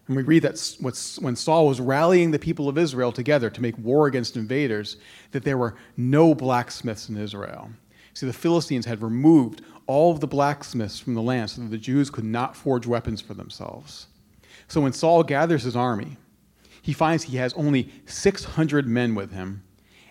And 0.07 0.17
we 0.17 0.23
read 0.23 0.41
that 0.41 0.75
when 1.21 1.35
Saul 1.35 1.67
was 1.67 1.79
rallying 1.79 2.31
the 2.31 2.39
people 2.39 2.67
of 2.67 2.77
Israel 2.77 3.11
together 3.11 3.49
to 3.51 3.61
make 3.61 3.77
war 3.77 4.07
against 4.07 4.35
invaders, 4.35 4.97
that 5.31 5.43
there 5.43 5.57
were 5.57 5.75
no 5.95 6.35
blacksmiths 6.35 7.07
in 7.07 7.15
Israel. 7.15 7.69
See, 8.15 8.25
the 8.25 8.33
Philistines 8.33 8.85
had 8.85 9.01
removed 9.01 9.61
all 9.85 10.11
of 10.11 10.19
the 10.19 10.27
blacksmiths 10.27 10.99
from 10.99 11.13
the 11.13 11.21
land 11.21 11.51
so 11.51 11.61
that 11.61 11.69
the 11.69 11.77
Jews 11.77 12.09
could 12.09 12.25
not 12.25 12.55
forge 12.55 12.85
weapons 12.85 13.21
for 13.21 13.33
themselves. 13.33 14.07
So 14.67 14.81
when 14.81 14.93
Saul 14.93 15.23
gathers 15.23 15.63
his 15.63 15.75
army, 15.75 16.17
he 16.81 16.93
finds 16.93 17.23
he 17.23 17.37
has 17.37 17.53
only 17.53 17.91
600 18.05 18.87
men 18.87 19.15
with 19.15 19.31
him, 19.31 19.63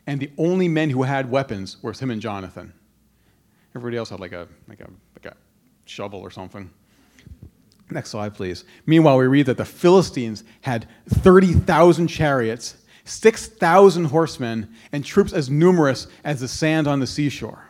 and 0.06 0.20
the 0.20 0.30
only 0.38 0.68
men 0.68 0.90
who 0.90 1.02
had 1.02 1.30
weapons 1.30 1.82
were 1.82 1.92
him 1.92 2.10
and 2.10 2.20
Jonathan. 2.20 2.72
Everybody 3.75 3.96
else 3.96 4.10
had 4.10 4.20
like 4.20 4.32
a, 4.32 4.48
like 4.68 4.80
a, 4.80 4.90
like 5.14 5.26
a 5.26 5.37
shovel 5.84 6.20
or 6.20 6.30
something. 6.30 6.70
Next 7.90 8.10
slide, 8.10 8.34
please. 8.34 8.64
Meanwhile, 8.87 9.18
we 9.18 9.26
read 9.26 9.46
that 9.46 9.56
the 9.56 9.64
Philistines 9.64 10.44
had 10.60 10.87
30,000 11.08 12.06
chariots, 12.08 12.76
6,000 13.04 14.06
horsemen, 14.06 14.75
and 14.92 15.04
troops 15.04 15.32
as 15.32 15.48
numerous 15.48 16.06
as 16.25 16.40
the 16.40 16.48
sand 16.48 16.87
on 16.87 17.00
the 17.00 17.06
seashore. 17.06 17.64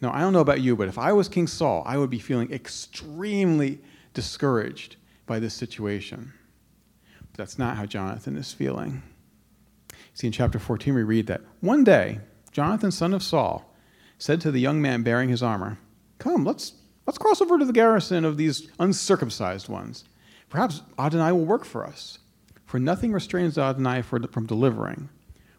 Now, 0.00 0.12
I 0.12 0.20
don't 0.20 0.32
know 0.32 0.40
about 0.40 0.62
you, 0.62 0.76
but 0.76 0.88
if 0.88 0.96
I 0.96 1.12
was 1.12 1.28
King 1.28 1.46
Saul, 1.46 1.82
I 1.84 1.98
would 1.98 2.08
be 2.08 2.18
feeling 2.18 2.50
extremely 2.50 3.80
discouraged 4.14 4.96
by 5.26 5.38
this 5.38 5.52
situation. 5.52 6.32
That's 7.34 7.58
not 7.58 7.76
how 7.76 7.86
Jonathan 7.86 8.36
is 8.36 8.52
feeling. 8.52 9.02
See, 10.14 10.26
in 10.26 10.32
chapter 10.32 10.58
14, 10.58 10.94
we 10.94 11.02
read 11.02 11.26
that 11.28 11.42
one 11.60 11.84
day, 11.84 12.20
Jonathan, 12.52 12.90
son 12.90 13.14
of 13.14 13.22
Saul, 13.22 13.72
said 14.18 14.40
to 14.42 14.50
the 14.50 14.60
young 14.60 14.82
man 14.82 15.02
bearing 15.02 15.28
his 15.28 15.42
armor, 15.42 15.78
Come, 16.18 16.44
let's 16.44 16.74
Let's 17.10 17.18
cross 17.18 17.40
over 17.40 17.58
to 17.58 17.64
the 17.64 17.72
garrison 17.72 18.24
of 18.24 18.36
these 18.36 18.68
uncircumcised 18.78 19.68
ones. 19.68 20.04
Perhaps 20.48 20.82
Adonai 20.96 21.32
will 21.32 21.44
work 21.44 21.64
for 21.64 21.84
us. 21.84 22.18
For 22.66 22.78
nothing 22.78 23.12
restrains 23.12 23.58
Adonai 23.58 24.02
from 24.02 24.46
delivering, 24.46 25.08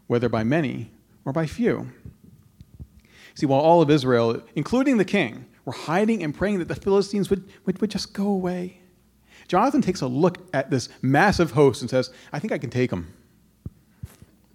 whether 0.06 0.30
by 0.30 0.44
many 0.44 0.92
or 1.26 1.32
by 1.34 1.46
few. 1.46 1.92
See, 3.34 3.44
while 3.44 3.60
all 3.60 3.82
of 3.82 3.90
Israel, 3.90 4.42
including 4.54 4.96
the 4.96 5.04
king, 5.04 5.46
were 5.66 5.74
hiding 5.74 6.22
and 6.22 6.34
praying 6.34 6.58
that 6.60 6.68
the 6.68 6.74
Philistines 6.74 7.28
would, 7.28 7.46
would, 7.66 7.80
would 7.82 7.90
just 7.90 8.14
go 8.14 8.28
away, 8.28 8.80
Jonathan 9.52 9.82
takes 9.82 10.00
a 10.00 10.06
look 10.06 10.38
at 10.54 10.70
this 10.70 10.88
massive 11.02 11.50
host 11.50 11.82
and 11.82 11.90
says, 11.90 12.08
I 12.32 12.38
think 12.38 12.54
I 12.54 12.56
can 12.56 12.70
take 12.70 12.88
them. 12.88 13.12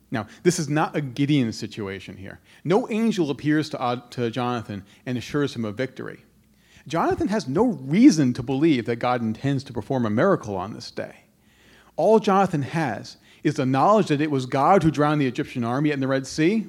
Now, 0.10 0.26
this 0.42 0.58
is 0.58 0.70
not 0.70 0.96
a 0.96 1.02
Gideon 1.02 1.54
situation 1.54 2.18
here. 2.18 2.40
No 2.64 2.90
angel 2.90 3.30
appears 3.30 3.70
to, 3.70 3.80
uh, 3.80 4.02
to 4.10 4.32
Jonathan 4.32 4.84
and 5.06 5.16
assures 5.16 5.56
him 5.56 5.66
of 5.66 5.78
victory. 5.78 6.26
Jonathan 6.88 7.28
has 7.28 7.48
no 7.48 7.68
reason 7.68 8.34
to 8.34 8.42
believe 8.42 8.88
that 8.88 8.96
God 8.96 9.22
intends 9.22 9.64
to 9.66 9.72
perform 9.72 10.04
a 10.08 10.10
miracle 10.10 10.56
on 10.56 10.74
this 10.74 10.90
day. 10.90 11.26
All 11.96 12.18
Jonathan 12.18 12.64
has 12.64 13.18
is 13.44 13.54
the 13.54 13.68
knowledge 13.68 14.08
that 14.08 14.20
it 14.20 14.32
was 14.32 14.48
God 14.48 14.82
who 14.82 14.90
drowned 14.90 15.22
the 15.22 15.28
Egyptian 15.28 15.64
army 15.64 15.92
in 15.92 16.00
the 16.00 16.08
Red 16.08 16.26
Sea. 16.26 16.66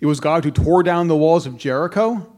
It 0.00 0.06
was 0.06 0.20
God 0.20 0.46
who 0.46 0.50
tore 0.50 0.82
down 0.82 1.08
the 1.08 1.16
walls 1.18 1.44
of 1.44 1.58
Jericho. 1.58 2.34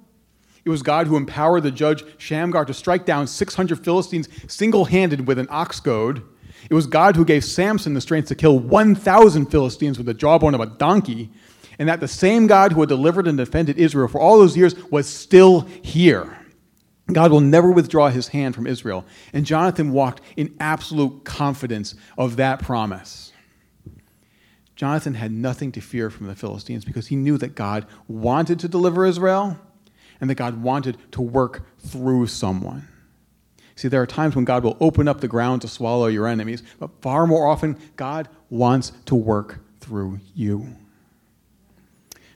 It 0.65 0.71
was 0.71 0.83
God 0.83 1.07
who 1.07 1.17
empowered 1.17 1.63
the 1.63 1.71
judge 1.71 2.05
Shamgar 2.19 2.65
to 2.65 2.75
strike 2.75 3.05
down 3.05 3.27
600 3.27 3.85
Philistines 3.85 4.29
single 4.49 4.87
handed 4.87 5.27
with 5.27 5.39
an 5.39 5.49
ox 5.51 5.79
goad. 5.81 6.23
It 6.71 6.75
was 6.75 6.87
God 6.87 7.17
who 7.17 7.25
gave 7.25 7.45
Samson 7.45 7.93
the 7.93 8.01
strength 8.01 8.29
to 8.29 8.35
kill 8.35 8.59
1,000 8.59 9.47
Philistines 9.47 9.99
with 9.99 10.07
the 10.07 10.15
jawbone 10.15 10.55
of 10.55 10.61
a 10.61 10.67
donkey. 10.67 11.31
And 11.79 11.89
that 11.89 12.01
the 12.01 12.09
same 12.09 12.47
God 12.47 12.73
who 12.73 12.81
had 12.81 12.89
delivered 12.89 13.27
and 13.27 13.37
defended 13.37 13.79
Israel 13.79 14.09
for 14.09 14.21
all 14.21 14.39
those 14.39 14.57
years 14.57 14.75
was 14.91 15.09
still 15.09 15.63
here. 15.83 16.39
God 17.13 17.31
will 17.31 17.41
never 17.41 17.71
withdraw 17.71 18.09
his 18.09 18.29
hand 18.29 18.55
from 18.55 18.67
Israel. 18.67 19.05
And 19.35 19.45
Jonathan 19.45 19.93
walked 19.93 20.23
in 20.37 20.57
absolute 20.61 21.25
confidence 21.25 21.95
of 22.17 22.37
that 22.37 22.61
promise. 22.61 23.33
Jonathan 24.77 25.15
had 25.15 25.31
nothing 25.31 25.71
to 25.73 25.81
fear 25.81 26.09
from 26.09 26.27
the 26.27 26.35
Philistines 26.35 26.85
because 26.85 27.09
he 27.09 27.17
knew 27.17 27.37
that 27.39 27.55
God 27.55 27.87
wanted 28.09 28.59
to 28.61 28.69
deliver 28.69 29.05
Israel 29.05 29.59
and 30.21 30.31
that 30.31 30.37
God 30.37 30.63
wanted 30.63 30.97
to 31.13 31.23
work 31.23 31.67
through 31.79 32.27
someone. 32.27 32.89
See, 33.77 33.89
there 33.89 34.03
are 34.03 34.07
times 34.07 34.37
when 34.37 34.45
God 34.45 34.63
will 34.63 34.77
open 34.81 35.09
up 35.09 35.21
the 35.21 35.29
ground 35.29 35.63
to 35.63 35.69
swallow 35.69 36.07
your 36.07 36.27
enemies, 36.27 36.63
but 36.79 36.91
far 37.03 37.27
more 37.27 37.47
often, 37.47 37.77
God 37.97 38.29
wants 38.49 38.93
to 39.07 39.15
work 39.15 39.61
through 39.81 40.21
you. 40.35 40.77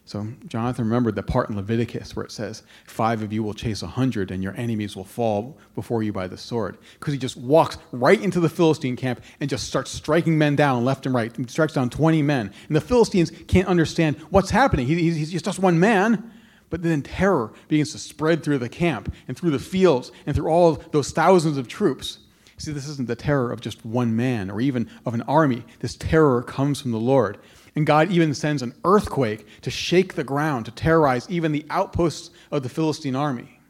So 0.09 0.27
Jonathan 0.47 0.87
remembered 0.87 1.17
the 1.17 1.23
part 1.23 1.51
in 1.51 1.57
Leviticus 1.57 2.17
where 2.17 2.25
it 2.25 2.33
says, 2.33 2.63
Five 2.87 3.23
of 3.23 3.31
you 3.31 3.43
will 3.43 3.53
chase 3.53 3.83
a 3.83 3.87
hundred, 3.87 4.31
and 4.31 4.43
your 4.43 4.55
enemies 4.57 4.97
will 4.97 5.05
fall 5.05 5.59
before 5.75 6.03
you 6.03 6.15
by 6.15 6.27
the 6.27 6.39
sword. 6.39 6.79
Because 6.95 7.13
he 7.13 7.19
just 7.19 7.37
walks 7.37 7.77
right 7.93 8.19
into 8.19 8.41
the 8.41 8.49
Philistine 8.49 8.97
camp 8.97 9.21
and 9.39 9.51
just 9.51 9.67
starts 9.67 9.91
striking 9.91 10.39
men 10.39 10.57
down 10.57 10.83
left 10.83 11.05
and 11.05 11.15
right. 11.15 11.37
He 11.37 11.45
strikes 11.49 11.75
down 11.75 11.91
20 11.91 12.23
men. 12.23 12.51
And 12.69 12.77
the 12.77 12.81
Philistines 12.81 13.31
can't 13.49 13.69
understand 13.69 14.17
what's 14.31 14.49
happening. 14.49 14.87
He, 14.87 15.11
he's 15.11 15.43
just 15.43 15.59
one 15.59 15.79
man. 15.79 16.33
But 16.71 16.83
then 16.83 17.03
terror 17.03 17.53
begins 17.69 17.93
to 17.93 17.99
spread 17.99 18.43
through 18.43 18.59
the 18.59 18.69
camp 18.69 19.15
and 19.27 19.37
through 19.37 19.51
the 19.51 19.59
fields 19.59 20.13
and 20.27 20.37
through 20.37 20.51
all 20.51 20.73
those 20.93 21.11
thousands 21.11 21.57
of 21.57 21.69
troops. 21.69 22.19
See, 22.59 22.73
this 22.73 22.89
isn't 22.89 23.09
the 23.09 23.17
terror 23.17 23.53
of 23.53 23.61
just 23.61 23.85
one 23.85 24.17
man 24.17 24.51
or 24.51 24.61
even 24.61 24.91
of 25.07 25.15
an 25.15 25.23
army. 25.23 25.65
This 25.79 25.97
terror 25.97 26.43
comes 26.43 26.81
from 26.81 26.91
the 26.91 26.99
Lord. 26.99 27.39
And 27.77 27.87
God 27.87 28.11
even 28.11 28.35
sends 28.35 28.63
an 28.63 28.75
earthquake 28.85 29.47
to 29.63 29.71
shake 29.71 30.15
the 30.15 30.25
ground, 30.25 30.65
to 30.67 30.73
terrorize 30.73 31.31
even 31.31 31.53
the 31.53 31.65
outposts 31.71 32.31
of 32.51 32.65
the 32.65 32.69
Philistine 32.69 33.15
army. 33.15 33.61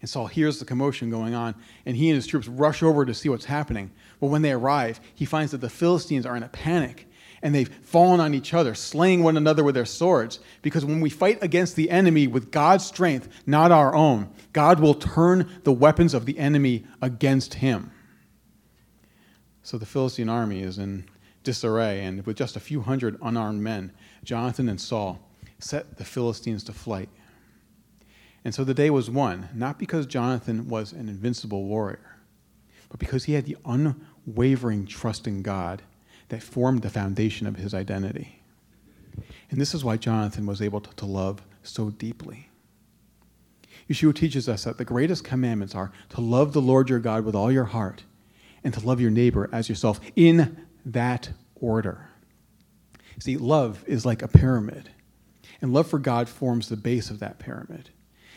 And 0.00 0.10
Saul 0.10 0.26
hears 0.26 0.58
the 0.58 0.64
commotion 0.64 1.10
going 1.10 1.34
on, 1.34 1.54
and 1.86 1.96
he 1.96 2.10
and 2.10 2.16
his 2.16 2.26
troops 2.26 2.48
rush 2.48 2.82
over 2.82 3.04
to 3.04 3.14
see 3.14 3.28
what's 3.28 3.44
happening. 3.44 3.92
But 4.20 4.26
when 4.28 4.42
they 4.42 4.52
arrive, 4.52 5.00
he 5.14 5.24
finds 5.24 5.52
that 5.52 5.60
the 5.60 5.70
Philistines 5.70 6.26
are 6.26 6.36
in 6.36 6.42
a 6.42 6.48
panic, 6.48 7.05
and 7.42 7.54
they've 7.54 7.68
fallen 7.68 8.20
on 8.20 8.34
each 8.34 8.54
other, 8.54 8.74
slaying 8.74 9.22
one 9.22 9.36
another 9.36 9.62
with 9.62 9.74
their 9.74 9.84
swords. 9.84 10.40
Because 10.62 10.84
when 10.84 11.00
we 11.00 11.10
fight 11.10 11.42
against 11.42 11.76
the 11.76 11.90
enemy 11.90 12.26
with 12.26 12.50
God's 12.50 12.84
strength, 12.84 13.28
not 13.46 13.72
our 13.72 13.94
own, 13.94 14.30
God 14.52 14.80
will 14.80 14.94
turn 14.94 15.48
the 15.64 15.72
weapons 15.72 16.14
of 16.14 16.26
the 16.26 16.38
enemy 16.38 16.86
against 17.02 17.54
him. 17.54 17.90
So 19.62 19.78
the 19.78 19.86
Philistine 19.86 20.28
army 20.28 20.62
is 20.62 20.78
in 20.78 21.06
disarray, 21.42 22.04
and 22.04 22.24
with 22.26 22.36
just 22.36 22.56
a 22.56 22.60
few 22.60 22.82
hundred 22.82 23.18
unarmed 23.22 23.62
men, 23.62 23.92
Jonathan 24.24 24.68
and 24.68 24.80
Saul 24.80 25.20
set 25.58 25.96
the 25.96 26.04
Philistines 26.04 26.64
to 26.64 26.72
flight. 26.72 27.08
And 28.44 28.54
so 28.54 28.62
the 28.62 28.74
day 28.74 28.90
was 28.90 29.10
won, 29.10 29.48
not 29.54 29.78
because 29.78 30.06
Jonathan 30.06 30.68
was 30.68 30.92
an 30.92 31.08
invincible 31.08 31.64
warrior, 31.64 32.16
but 32.88 33.00
because 33.00 33.24
he 33.24 33.32
had 33.32 33.44
the 33.44 33.56
unwavering 33.64 34.86
trust 34.86 35.26
in 35.26 35.42
God 35.42 35.82
that 36.28 36.42
formed 36.42 36.82
the 36.82 36.90
foundation 36.90 37.46
of 37.46 37.56
his 37.56 37.74
identity. 37.74 38.42
And 39.50 39.60
this 39.60 39.74
is 39.74 39.84
why 39.84 39.96
Jonathan 39.96 40.46
was 40.46 40.60
able 40.60 40.80
to, 40.80 40.94
to 40.96 41.06
love 41.06 41.42
so 41.62 41.90
deeply. 41.90 42.48
Yeshua 43.88 44.14
teaches 44.14 44.48
us 44.48 44.64
that 44.64 44.78
the 44.78 44.84
greatest 44.84 45.24
commandments 45.24 45.74
are 45.74 45.92
to 46.10 46.20
love 46.20 46.52
the 46.52 46.60
Lord 46.60 46.90
your 46.90 46.98
God 46.98 47.24
with 47.24 47.34
all 47.34 47.52
your 47.52 47.64
heart 47.64 48.02
and 48.64 48.74
to 48.74 48.84
love 48.84 49.00
your 49.00 49.10
neighbor 49.10 49.48
as 49.52 49.68
yourself 49.68 50.00
in 50.16 50.66
that 50.84 51.30
order. 51.54 52.08
See, 53.20 53.36
love 53.36 53.84
is 53.86 54.04
like 54.04 54.22
a 54.22 54.28
pyramid, 54.28 54.90
and 55.62 55.72
love 55.72 55.88
for 55.88 55.98
God 55.98 56.28
forms 56.28 56.68
the 56.68 56.76
base 56.76 57.10
of 57.10 57.20
that 57.20 57.38
pyramid. 57.38 57.90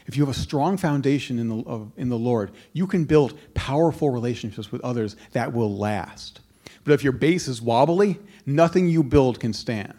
If 0.05 0.15
you 0.15 0.25
have 0.25 0.35
a 0.35 0.39
strong 0.39 0.77
foundation 0.77 1.37
in 1.37 1.49
the, 1.49 1.63
of, 1.65 1.91
in 1.97 2.09
the 2.09 2.17
Lord, 2.17 2.51
you 2.73 2.87
can 2.87 3.05
build 3.05 3.37
powerful 3.53 4.09
relationships 4.09 4.71
with 4.71 4.81
others 4.81 5.15
that 5.33 5.53
will 5.53 5.75
last. 5.75 6.39
But 6.89 6.95
if 6.95 7.03
your 7.03 7.13
base 7.13 7.47
is 7.47 7.61
wobbly, 7.61 8.17
nothing 8.47 8.87
you 8.87 9.03
build 9.03 9.39
can 9.39 9.53
stand. 9.53 9.93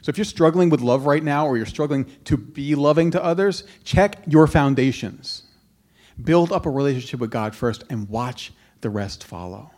So 0.00 0.08
if 0.08 0.16
you're 0.16 0.24
struggling 0.24 0.70
with 0.70 0.80
love 0.80 1.04
right 1.04 1.22
now, 1.22 1.46
or 1.46 1.58
you're 1.58 1.66
struggling 1.66 2.06
to 2.24 2.38
be 2.38 2.74
loving 2.74 3.10
to 3.10 3.22
others, 3.22 3.64
check 3.84 4.16
your 4.26 4.46
foundations. 4.46 5.42
Build 6.24 6.50
up 6.50 6.64
a 6.64 6.70
relationship 6.70 7.20
with 7.20 7.30
God 7.30 7.54
first 7.54 7.84
and 7.90 8.08
watch 8.08 8.54
the 8.80 8.88
rest 8.88 9.22
follow. 9.22 9.70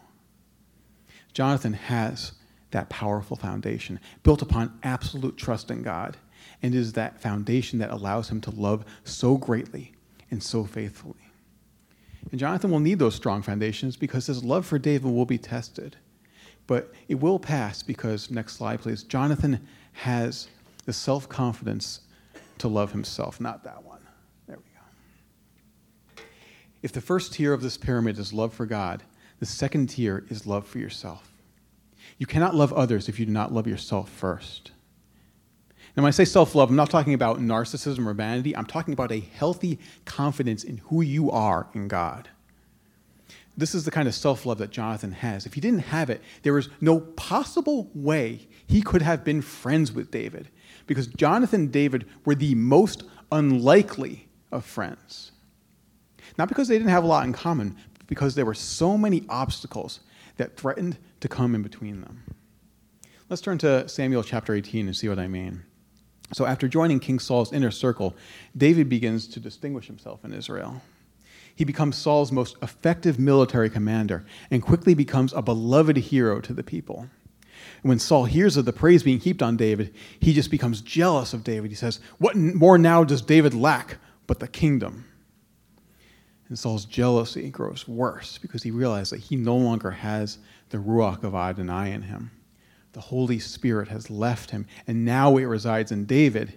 Jonathan 1.33 1.73
has 1.73 2.31
that 2.71 2.89
powerful 2.89 3.37
foundation 3.37 3.99
built 4.23 4.41
upon 4.41 4.79
absolute 4.85 5.37
trust 5.37 5.69
in 5.69 5.83
God, 5.83 6.17
and 6.63 6.77
is 6.77 6.93
that 6.93 7.21
foundation 7.21 7.81
that 7.81 7.91
allows 7.91 8.31
him 8.31 8.41
to 8.43 8.53
love 8.53 8.85
so 9.03 9.37
greatly 9.37 9.95
and 10.31 10.41
so 10.41 10.63
faithfully. 10.63 11.33
And 12.31 12.39
Jonathan 12.39 12.71
will 12.71 12.79
need 12.79 13.01
those 13.01 13.17
strong 13.17 13.43
foundations 13.43 13.97
because 13.97 14.27
his 14.29 14.45
love 14.45 14.65
for 14.65 14.79
David 14.79 15.11
will 15.11 15.27
be 15.27 15.39
tested. 15.39 15.97
But 16.71 16.93
it 17.09 17.17
will 17.17 17.41
pass 17.41 17.83
because, 17.83 18.31
next 18.31 18.53
slide, 18.53 18.81
please, 18.81 19.03
Jonathan 19.03 19.67
has 19.91 20.47
the 20.85 20.93
self 20.93 21.29
confidence 21.29 22.03
to 22.59 22.69
love 22.69 22.93
himself, 22.93 23.41
not 23.41 23.65
that 23.65 23.83
one. 23.83 23.99
There 24.47 24.57
we 24.57 24.63
go. 26.17 26.23
If 26.81 26.93
the 26.93 27.01
first 27.01 27.33
tier 27.33 27.53
of 27.53 27.61
this 27.61 27.77
pyramid 27.77 28.21
is 28.21 28.33
love 28.33 28.55
for 28.55 28.67
God, 28.67 29.03
the 29.41 29.47
second 29.47 29.89
tier 29.89 30.25
is 30.29 30.47
love 30.47 30.65
for 30.65 30.79
yourself. 30.79 31.33
You 32.19 32.27
cannot 32.27 32.55
love 32.55 32.73
others 32.73 33.09
if 33.09 33.19
you 33.19 33.27
do 33.27 33.33
not 33.33 33.53
love 33.53 33.67
yourself 33.67 34.09
first. 34.09 34.71
Now, 35.97 36.05
when 36.05 36.09
I 36.09 36.13
say 36.13 36.25
self 36.25 36.55
love, 36.55 36.71
I'm 36.71 36.77
not 36.77 36.89
talking 36.89 37.15
about 37.15 37.41
narcissism 37.41 38.07
or 38.07 38.15
vanity. 38.15 38.57
I'm 38.57 38.65
talking 38.65 38.95
about 38.95 39.11
a 39.11 39.19
healthy 39.19 39.81
confidence 40.05 40.63
in 40.63 40.77
who 40.77 41.03
you 41.03 41.33
are 41.33 41.67
in 41.75 41.89
God. 41.89 42.29
This 43.57 43.75
is 43.75 43.85
the 43.85 43.91
kind 43.91 44.09
of 44.09 44.15
self 44.15 44.47
love 44.47 44.59
that 44.59 44.71
Jonathan 44.71 45.13
has. 45.13 45.47
If 45.47 45.55
he 45.55 45.61
didn't 45.61 45.81
have 45.81 46.11
it, 46.11 46.23
there 46.43 46.53
was 46.53 46.69
no 46.81 47.01
possible 47.01 47.91
way 47.95 48.49
he 48.67 48.83
could 48.83 49.03
have 49.03 49.25
been 49.25 49.43
friends 49.43 49.93
with 49.93 50.11
David 50.11 50.49
because 50.87 51.07
Jonathan 51.07 51.63
and 51.63 51.73
David 51.73 52.07
were 52.25 52.35
the 52.35 52.55
most 52.55 53.05
unlikely 53.33 54.29
of 54.51 54.65
friends. 54.65 55.33
Not 56.39 56.49
because 56.49 56.69
they 56.69 56.79
didn't 56.79 56.91
have 56.91 57.05
a 57.05 57.09
lot 57.09 57.27
in 57.27 57.33
common, 57.33 57.77
but 57.99 58.07
because 58.07 58.35
there 58.35 58.47
were 58.47 58.55
so 58.55 58.97
many 58.97 59.25
obstacles 59.29 60.01
that 60.37 60.57
threatened 60.57 60.97
to 61.21 61.29
come 61.29 61.55
in 61.55 61.63
between 61.63 62.01
them. 62.01 62.23
Let's 63.29 63.43
turn 63.43 63.59
to 63.59 63.89
Samuel 63.89 64.25
chapter 64.25 64.55
18 64.55 64.87
and 64.87 64.97
see 64.97 65.09
what 65.09 65.19
I 65.19 65.29
mean. 65.29 65.63
So, 66.33 66.47
after 66.47 66.69
joining 66.69 67.01
King 67.01 67.19
Saul's 67.19 67.53
inner 67.53 67.71
circle, 67.73 68.17
David 68.57 68.89
begins 68.89 69.27
to 69.29 69.41
distinguish 69.41 69.87
himself 69.87 70.25
in 70.25 70.33
Israel. 70.33 70.81
He 71.55 71.65
becomes 71.65 71.97
Saul's 71.97 72.33
most 72.33 72.57
effective 72.63 73.19
military 73.19 73.71
commander 73.71 74.25
and 74.51 74.63
quickly 74.63 74.95
becomes 74.95 75.33
a 75.33 75.43
beloved 75.43 75.97
hero 75.97 76.41
to 76.41 76.53
the 76.53 76.63
people. 76.63 77.09
when 77.83 77.99
Saul 77.99 78.25
hears 78.25 78.57
of 78.57 78.65
the 78.65 78.73
praise 78.73 79.03
being 79.03 79.21
heaped 79.21 79.43
on 79.43 79.57
David, 79.57 79.95
he 80.19 80.33
just 80.33 80.51
becomes 80.51 80.81
jealous 80.81 81.33
of 81.33 81.45
David. 81.45 81.71
He 81.71 81.77
says, 81.77 82.01
What 82.19 82.37
more 82.37 82.79
now 82.79 83.05
does 83.05 83.23
David 83.23 83.55
lack 83.55 83.99
but 84.27 84.39
the 84.39 84.49
kingdom? 84.49 85.05
And 86.49 86.59
Saul's 86.59 86.85
jealousy 86.85 87.49
grows 87.49 87.87
worse 87.87 88.37
because 88.37 88.63
he 88.63 88.71
realizes 88.71 89.11
that 89.11 89.21
he 89.21 89.37
no 89.37 89.57
longer 89.57 89.93
has 89.93 90.39
the 90.71 90.79
Ruach 90.79 91.23
of 91.23 91.35
Adonai 91.35 91.93
in 91.93 92.03
him. 92.03 92.33
The 92.93 93.01
Holy 93.01 93.39
Spirit 93.39 93.89
has 93.89 94.11
left 94.11 94.51
him, 94.51 94.67
and 94.87 95.05
now 95.05 95.37
it 95.37 95.45
resides 95.45 95.93
in 95.93 96.07
David. 96.07 96.55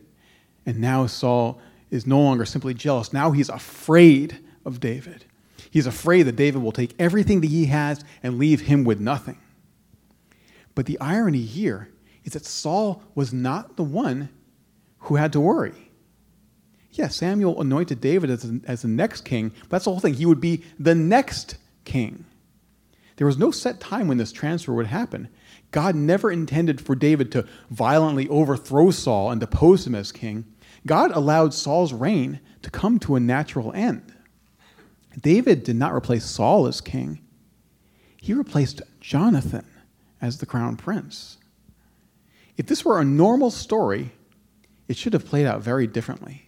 And 0.66 0.80
now 0.80 1.06
Saul 1.06 1.62
is 1.92 2.08
no 2.08 2.20
longer 2.20 2.44
simply 2.44 2.74
jealous. 2.74 3.14
Now 3.14 3.32
he's 3.32 3.50
afraid 3.50 4.43
of 4.66 4.80
David. 4.80 5.26
He's 5.70 5.88
afraid 5.88 6.24
that 6.24 6.36
David 6.36 6.62
will 6.62 6.72
take 6.72 6.96
everything 7.00 7.42
that 7.42 7.50
he 7.50 7.66
has 7.66 8.04
and 8.22 8.38
leave 8.38 8.62
him 8.62 8.84
with 8.84 9.00
nothing. 9.00 9.40
But 10.76 10.86
the 10.86 11.00
irony 11.00 11.42
here 11.42 11.90
is 12.24 12.34
that 12.34 12.46
Saul 12.46 13.04
was 13.16 13.34
not 13.34 13.76
the 13.76 13.84
one 13.84 14.30
who 15.00 15.16
had 15.16 15.34
to 15.34 15.40
worry. 15.40 15.92
Yes, 16.92 17.16
Samuel 17.16 17.60
anointed 17.60 18.02
David 18.02 18.30
as, 18.30 18.52
as 18.66 18.84
the 18.84 18.88
next 18.88 19.22
king, 19.22 19.50
but 19.62 19.70
that's 19.70 19.86
the 19.86 19.92
whole 19.92 20.00
thing. 20.00 20.14
He 20.14 20.26
would 20.26 20.42
be 20.42 20.64
the 20.78 20.96
next 20.96 21.58
king. 21.86 22.26
There 23.16 23.28
was 23.28 23.38
no 23.38 23.52
set 23.52 23.80
time 23.80 24.08
when 24.08 24.18
this 24.18 24.32
transfer 24.32 24.74
would 24.74 24.88
happen. 24.88 25.28
God 25.72 25.96
never 25.96 26.32
intended 26.32 26.80
for 26.80 26.96
David 26.96 27.32
to 27.32 27.48
violently 27.70 28.28
overthrow 28.30 28.92
Saul 28.92 29.32
and 29.32 29.40
depose 29.40 29.88
him 29.88 29.96
as 29.96 30.12
king. 30.12 30.46
God 30.86 31.12
allowed 31.12 31.54
Saul's 31.54 31.94
reign 31.94 32.40
to 32.62 32.70
come 32.70 33.00
to 33.00 33.16
a 33.16 33.20
natural 33.20 33.72
end. 33.74 34.13
David 35.20 35.64
did 35.64 35.76
not 35.76 35.94
replace 35.94 36.26
Saul 36.26 36.68
as 36.68 36.82
king, 36.82 37.20
he 38.18 38.34
replaced 38.34 38.82
Jonathan 39.02 39.66
as 40.22 40.38
the 40.38 40.46
crown 40.46 40.78
prince. 40.78 41.38
If 42.56 42.68
this 42.68 42.86
were 42.86 43.00
a 43.00 43.06
normal 43.06 43.52
story, 43.52 44.12
it 44.88 44.96
should 44.96 45.14
have 45.14 45.26
played 45.26 45.46
out 45.46 45.62
very 45.62 45.88
differently. 45.88 46.48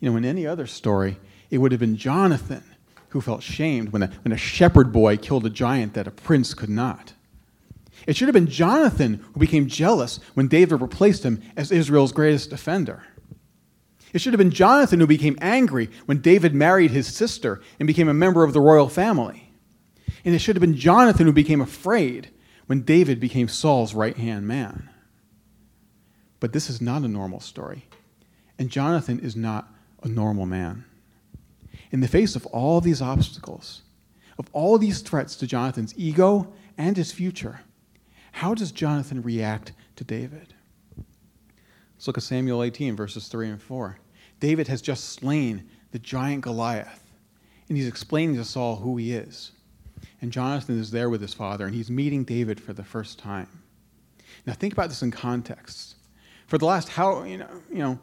You 0.00 0.10
know, 0.10 0.16
in 0.16 0.24
any 0.24 0.46
other 0.46 0.66
story, 0.66 1.18
it 1.50 1.58
would 1.58 1.72
have 1.72 1.80
been 1.80 1.96
Jonathan 1.96 2.64
who 3.10 3.20
felt 3.20 3.42
shamed 3.42 3.90
when 3.90 4.02
a, 4.02 4.10
when 4.24 4.32
a 4.32 4.38
shepherd 4.38 4.92
boy 4.92 5.18
killed 5.18 5.44
a 5.44 5.50
giant 5.50 5.92
that 5.94 6.06
a 6.06 6.10
prince 6.10 6.54
could 6.54 6.70
not. 6.70 7.12
It 8.06 8.16
should 8.16 8.28
have 8.28 8.34
been 8.34 8.46
Jonathan 8.48 9.24
who 9.34 9.40
became 9.40 9.66
jealous 9.66 10.18
when 10.34 10.48
David 10.48 10.80
replaced 10.80 11.24
him 11.24 11.42
as 11.56 11.70
Israel's 11.70 12.12
greatest 12.12 12.50
defender. 12.50 13.02
It 14.12 14.20
should 14.20 14.32
have 14.32 14.38
been 14.38 14.50
Jonathan 14.50 15.00
who 15.00 15.06
became 15.06 15.38
angry 15.40 15.88
when 16.06 16.20
David 16.20 16.54
married 16.54 16.90
his 16.90 17.06
sister 17.06 17.62
and 17.78 17.86
became 17.86 18.08
a 18.08 18.14
member 18.14 18.44
of 18.44 18.52
the 18.52 18.60
royal 18.60 18.88
family. 18.88 19.52
And 20.24 20.34
it 20.34 20.38
should 20.40 20.56
have 20.56 20.60
been 20.60 20.76
Jonathan 20.76 21.26
who 21.26 21.32
became 21.32 21.60
afraid 21.60 22.30
when 22.66 22.82
David 22.82 23.20
became 23.20 23.48
Saul's 23.48 23.94
right 23.94 24.16
hand 24.16 24.46
man. 24.46 24.90
But 26.40 26.52
this 26.52 26.68
is 26.68 26.80
not 26.80 27.02
a 27.02 27.08
normal 27.08 27.40
story. 27.40 27.86
And 28.58 28.70
Jonathan 28.70 29.18
is 29.18 29.34
not 29.34 29.72
a 30.02 30.08
normal 30.08 30.46
man. 30.46 30.84
In 31.90 32.00
the 32.00 32.08
face 32.08 32.36
of 32.36 32.46
all 32.46 32.80
these 32.80 33.02
obstacles, 33.02 33.82
of 34.38 34.48
all 34.52 34.78
these 34.78 35.00
threats 35.00 35.36
to 35.36 35.46
Jonathan's 35.46 35.94
ego 35.96 36.52
and 36.76 36.96
his 36.96 37.12
future, 37.12 37.60
how 38.32 38.54
does 38.54 38.72
Jonathan 38.72 39.22
react 39.22 39.72
to 39.96 40.04
David? 40.04 40.54
Let's 41.94 42.06
look 42.06 42.18
at 42.18 42.24
Samuel 42.24 42.62
18, 42.62 42.96
verses 42.96 43.28
3 43.28 43.50
and 43.50 43.62
4. 43.62 43.98
David 44.42 44.66
has 44.66 44.82
just 44.82 45.10
slain 45.10 45.68
the 45.92 46.00
giant 46.00 46.40
Goliath, 46.40 47.04
and 47.68 47.78
he's 47.78 47.86
explaining 47.86 48.34
to 48.34 48.44
Saul 48.44 48.74
who 48.74 48.96
he 48.96 49.14
is. 49.14 49.52
And 50.20 50.32
Jonathan 50.32 50.80
is 50.80 50.90
there 50.90 51.08
with 51.08 51.20
his 51.20 51.32
father, 51.32 51.64
and 51.64 51.72
he's 51.72 51.92
meeting 51.92 52.24
David 52.24 52.60
for 52.60 52.72
the 52.72 52.82
first 52.82 53.20
time. 53.20 53.46
Now, 54.44 54.54
think 54.54 54.72
about 54.72 54.88
this 54.88 55.00
in 55.00 55.12
context. 55.12 55.94
For 56.48 56.58
the 56.58 56.66
last 56.66 56.88
how, 56.88 57.22
you 57.22 57.38
know, 57.38 57.62
you 57.70 57.78
know 57.78 58.00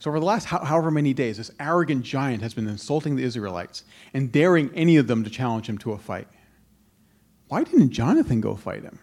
so 0.00 0.10
for 0.10 0.18
the 0.18 0.26
last 0.26 0.46
however 0.46 0.90
many 0.90 1.14
days, 1.14 1.36
this 1.36 1.52
arrogant 1.60 2.04
giant 2.04 2.42
has 2.42 2.52
been 2.52 2.66
insulting 2.66 3.14
the 3.14 3.22
Israelites 3.22 3.84
and 4.12 4.32
daring 4.32 4.72
any 4.74 4.96
of 4.96 5.06
them 5.06 5.22
to 5.22 5.30
challenge 5.30 5.68
him 5.68 5.78
to 5.78 5.92
a 5.92 5.98
fight. 5.98 6.26
Why 7.46 7.62
didn't 7.62 7.90
Jonathan 7.90 8.40
go 8.40 8.56
fight 8.56 8.82
him? 8.82 8.98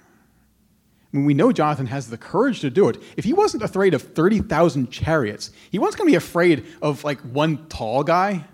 I 1.13 1.17
mean, 1.17 1.25
we 1.25 1.33
know 1.33 1.51
Jonathan 1.51 1.87
has 1.87 2.09
the 2.09 2.17
courage 2.17 2.59
to 2.61 2.69
do 2.69 2.89
it. 2.89 3.01
If 3.15 3.23
he 3.23 3.33
wasn't 3.33 3.63
afraid 3.63 3.93
of 3.93 4.01
30,000 4.01 4.91
chariots, 4.91 5.51
he 5.71 5.79
wasn't 5.79 5.99
going 5.99 6.09
to 6.09 6.11
be 6.11 6.17
afraid 6.17 6.65
of 6.81 7.03
like 7.03 7.21
one 7.21 7.67
tall 7.69 8.03
guy. 8.03 8.45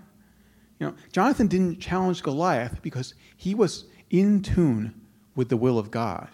You 0.78 0.88
know, 0.88 0.94
Jonathan 1.12 1.48
didn't 1.48 1.80
challenge 1.80 2.22
Goliath 2.22 2.80
because 2.80 3.14
he 3.36 3.54
was 3.54 3.84
in 4.10 4.42
tune 4.42 5.00
with 5.34 5.48
the 5.48 5.56
will 5.56 5.78
of 5.78 5.90
God. 5.90 6.28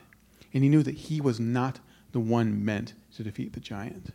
And 0.52 0.62
he 0.62 0.68
knew 0.68 0.82
that 0.82 0.94
he 0.94 1.20
was 1.20 1.40
not 1.40 1.80
the 2.12 2.20
one 2.20 2.64
meant 2.64 2.92
to 3.16 3.22
defeat 3.22 3.54
the 3.54 3.60
giant. 3.60 4.12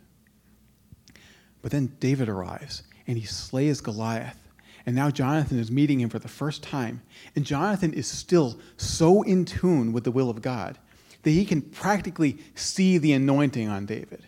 But 1.62 1.72
then 1.72 1.96
David 1.98 2.28
arrives 2.28 2.84
and 3.06 3.18
he 3.18 3.24
slays 3.24 3.80
Goliath. 3.80 4.38
And 4.84 4.94
now 4.94 5.10
Jonathan 5.10 5.58
is 5.58 5.72
meeting 5.72 6.00
him 6.00 6.08
for 6.08 6.20
the 6.20 6.28
first 6.28 6.62
time. 6.62 7.02
And 7.34 7.44
Jonathan 7.44 7.92
is 7.92 8.06
still 8.06 8.60
so 8.76 9.22
in 9.22 9.44
tune 9.44 9.92
with 9.92 10.04
the 10.04 10.12
will 10.12 10.30
of 10.30 10.42
God 10.42 10.78
that 11.26 11.32
he 11.32 11.44
can 11.44 11.60
practically 11.60 12.38
see 12.54 12.98
the 12.98 13.12
anointing 13.12 13.68
on 13.68 13.84
David. 13.84 14.22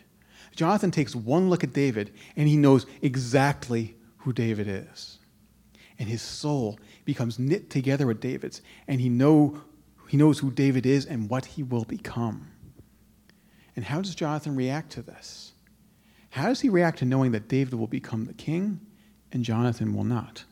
Jonathan 0.57 0.91
takes 0.91 1.15
one 1.15 1.49
look 1.49 1.63
at 1.63 1.73
David 1.73 2.13
and 2.35 2.49
he 2.49 2.57
knows 2.57 2.87
exactly 3.01 3.95
who 4.17 4.33
David 4.33 4.67
is. 4.67 5.21
And 5.97 6.09
his 6.09 6.21
soul 6.21 6.77
becomes 7.05 7.39
knit 7.39 7.71
together 7.71 8.05
with 8.05 8.21
David's, 8.21 8.63
and 8.89 9.01
he, 9.01 9.09
know, 9.09 9.63
he 10.09 10.17
knows 10.17 10.41
who 10.41 10.51
David 10.51 10.87
is 10.87 11.07
and 11.07 11.31
what 11.31 11.45
he 11.45 11.63
will 11.63 11.85
become. 11.85 12.51
And 13.77 13.85
how 13.85 14.01
does 14.01 14.17
Jonathan 14.17 14.57
react 14.57 14.91
to 14.91 15.03
this? 15.03 15.53
How 16.31 16.49
does 16.49 16.63
he 16.63 16.69
react 16.69 16.99
to 16.99 17.05
knowing 17.05 17.31
that 17.31 17.47
David 17.47 17.75
will 17.75 17.87
become 17.87 18.25
the 18.25 18.35
king 18.35 18.81
and 19.31 19.45
Jonathan 19.45 19.95
will 19.95 20.03
not? 20.03 20.43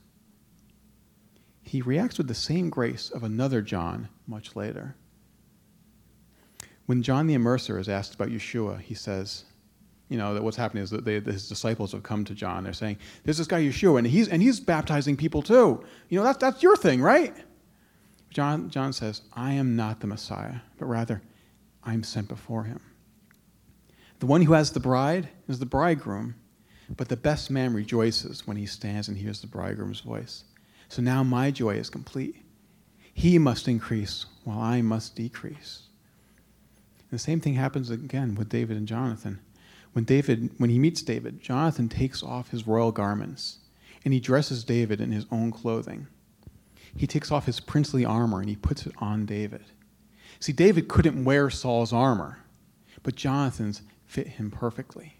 He 1.64 1.82
reacts 1.82 2.18
with 2.18 2.28
the 2.28 2.34
same 2.34 2.70
grace 2.70 3.10
of 3.10 3.24
another 3.24 3.62
John 3.62 4.10
much 4.28 4.54
later. 4.54 4.94
When 6.86 7.02
John 7.02 7.26
the 7.26 7.34
Immerser 7.34 7.78
is 7.78 7.88
asked 7.88 8.14
about 8.14 8.28
Yeshua, 8.28 8.80
he 8.80 8.94
says, 8.94 9.44
you 10.08 10.16
know, 10.16 10.34
that 10.34 10.42
what's 10.42 10.56
happening 10.56 10.84
is 10.84 10.90
that 10.90 11.04
they, 11.04 11.18
his 11.20 11.48
disciples 11.48 11.92
have 11.92 12.04
come 12.04 12.24
to 12.24 12.34
John. 12.34 12.62
They're 12.64 12.72
saying, 12.72 12.98
there's 13.24 13.38
this 13.38 13.48
guy 13.48 13.60
Yeshua, 13.62 13.98
and 13.98 14.06
he's, 14.06 14.28
and 14.28 14.40
he's 14.40 14.60
baptizing 14.60 15.16
people 15.16 15.42
too. 15.42 15.84
You 16.08 16.18
know, 16.18 16.24
that's, 16.24 16.38
that's 16.38 16.62
your 16.62 16.76
thing, 16.76 17.02
right? 17.02 17.34
John, 18.30 18.70
John 18.70 18.92
says, 18.92 19.22
I 19.32 19.52
am 19.54 19.74
not 19.74 20.00
the 20.00 20.06
Messiah, 20.06 20.56
but 20.78 20.86
rather, 20.86 21.22
I'm 21.82 22.02
sent 22.02 22.28
before 22.28 22.64
him. 22.64 22.80
The 24.18 24.26
one 24.26 24.42
who 24.42 24.52
has 24.52 24.70
the 24.70 24.80
bride 24.80 25.28
is 25.48 25.58
the 25.58 25.66
bridegroom, 25.66 26.36
but 26.96 27.08
the 27.08 27.16
best 27.16 27.50
man 27.50 27.74
rejoices 27.74 28.46
when 28.46 28.56
he 28.56 28.66
stands 28.66 29.08
and 29.08 29.16
hears 29.16 29.40
the 29.40 29.46
bridegroom's 29.46 30.00
voice. 30.00 30.44
So 30.88 31.02
now 31.02 31.22
my 31.24 31.50
joy 31.50 31.76
is 31.76 31.90
complete. 31.90 32.36
He 33.12 33.38
must 33.38 33.66
increase 33.66 34.26
while 34.44 34.60
I 34.60 34.82
must 34.82 35.16
decrease. 35.16 35.85
The 37.10 37.18
same 37.18 37.40
thing 37.40 37.54
happens 37.54 37.90
again 37.90 38.34
with 38.34 38.48
David 38.48 38.76
and 38.76 38.88
Jonathan. 38.88 39.40
When 39.92 40.04
David, 40.04 40.50
when 40.58 40.70
he 40.70 40.78
meets 40.78 41.02
David, 41.02 41.40
Jonathan 41.40 41.88
takes 41.88 42.22
off 42.22 42.50
his 42.50 42.66
royal 42.66 42.92
garments 42.92 43.58
and 44.04 44.12
he 44.12 44.20
dresses 44.20 44.64
David 44.64 45.00
in 45.00 45.12
his 45.12 45.26
own 45.30 45.50
clothing. 45.50 46.06
He 46.96 47.06
takes 47.06 47.30
off 47.30 47.46
his 47.46 47.60
princely 47.60 48.04
armor 48.04 48.40
and 48.40 48.48
he 48.48 48.56
puts 48.56 48.86
it 48.86 48.92
on 48.98 49.26
David. 49.26 49.64
See, 50.40 50.52
David 50.52 50.88
couldn't 50.88 51.24
wear 51.24 51.48
Saul's 51.50 51.92
armor, 51.92 52.40
but 53.02 53.14
Jonathan's 53.14 53.82
fit 54.06 54.26
him 54.26 54.50
perfectly. 54.50 55.14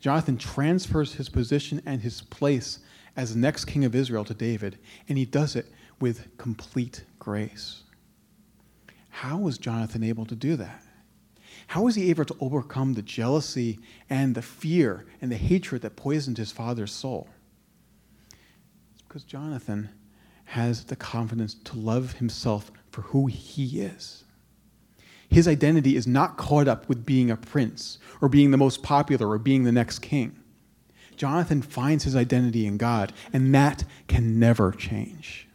Jonathan 0.00 0.36
transfers 0.36 1.14
his 1.14 1.28
position 1.28 1.82
and 1.86 2.02
his 2.02 2.22
place 2.22 2.80
as 3.16 3.32
the 3.32 3.40
next 3.40 3.64
king 3.64 3.84
of 3.84 3.94
Israel 3.94 4.24
to 4.24 4.34
David, 4.34 4.78
and 5.08 5.16
he 5.16 5.24
does 5.24 5.56
it 5.56 5.66
with 6.00 6.36
complete 6.36 7.04
grace. 7.18 7.82
How 9.08 9.38
was 9.38 9.56
Jonathan 9.56 10.04
able 10.04 10.26
to 10.26 10.34
do 10.34 10.56
that? 10.56 10.82
How 11.68 11.82
was 11.82 11.96
he 11.96 12.10
able 12.10 12.24
to 12.24 12.36
overcome 12.40 12.94
the 12.94 13.02
jealousy 13.02 13.78
and 14.08 14.34
the 14.34 14.42
fear 14.42 15.04
and 15.20 15.30
the 15.30 15.36
hatred 15.36 15.82
that 15.82 15.96
poisoned 15.96 16.38
his 16.38 16.52
father's 16.52 16.92
soul? 16.92 17.28
It's 18.92 19.02
because 19.02 19.24
Jonathan 19.24 19.90
has 20.46 20.84
the 20.84 20.96
confidence 20.96 21.54
to 21.54 21.76
love 21.76 22.14
himself 22.14 22.70
for 22.90 23.02
who 23.02 23.26
he 23.26 23.80
is. 23.80 24.24
His 25.28 25.48
identity 25.48 25.96
is 25.96 26.06
not 26.06 26.36
caught 26.36 26.68
up 26.68 26.88
with 26.88 27.04
being 27.04 27.30
a 27.30 27.36
prince 27.36 27.98
or 28.20 28.28
being 28.28 28.52
the 28.52 28.56
most 28.56 28.84
popular 28.84 29.28
or 29.28 29.38
being 29.38 29.64
the 29.64 29.72
next 29.72 29.98
king. 29.98 30.38
Jonathan 31.16 31.62
finds 31.62 32.04
his 32.04 32.14
identity 32.14 32.66
in 32.66 32.76
God, 32.76 33.12
and 33.32 33.54
that 33.54 33.84
can 34.06 34.38
never 34.38 34.70
change. 34.70 35.48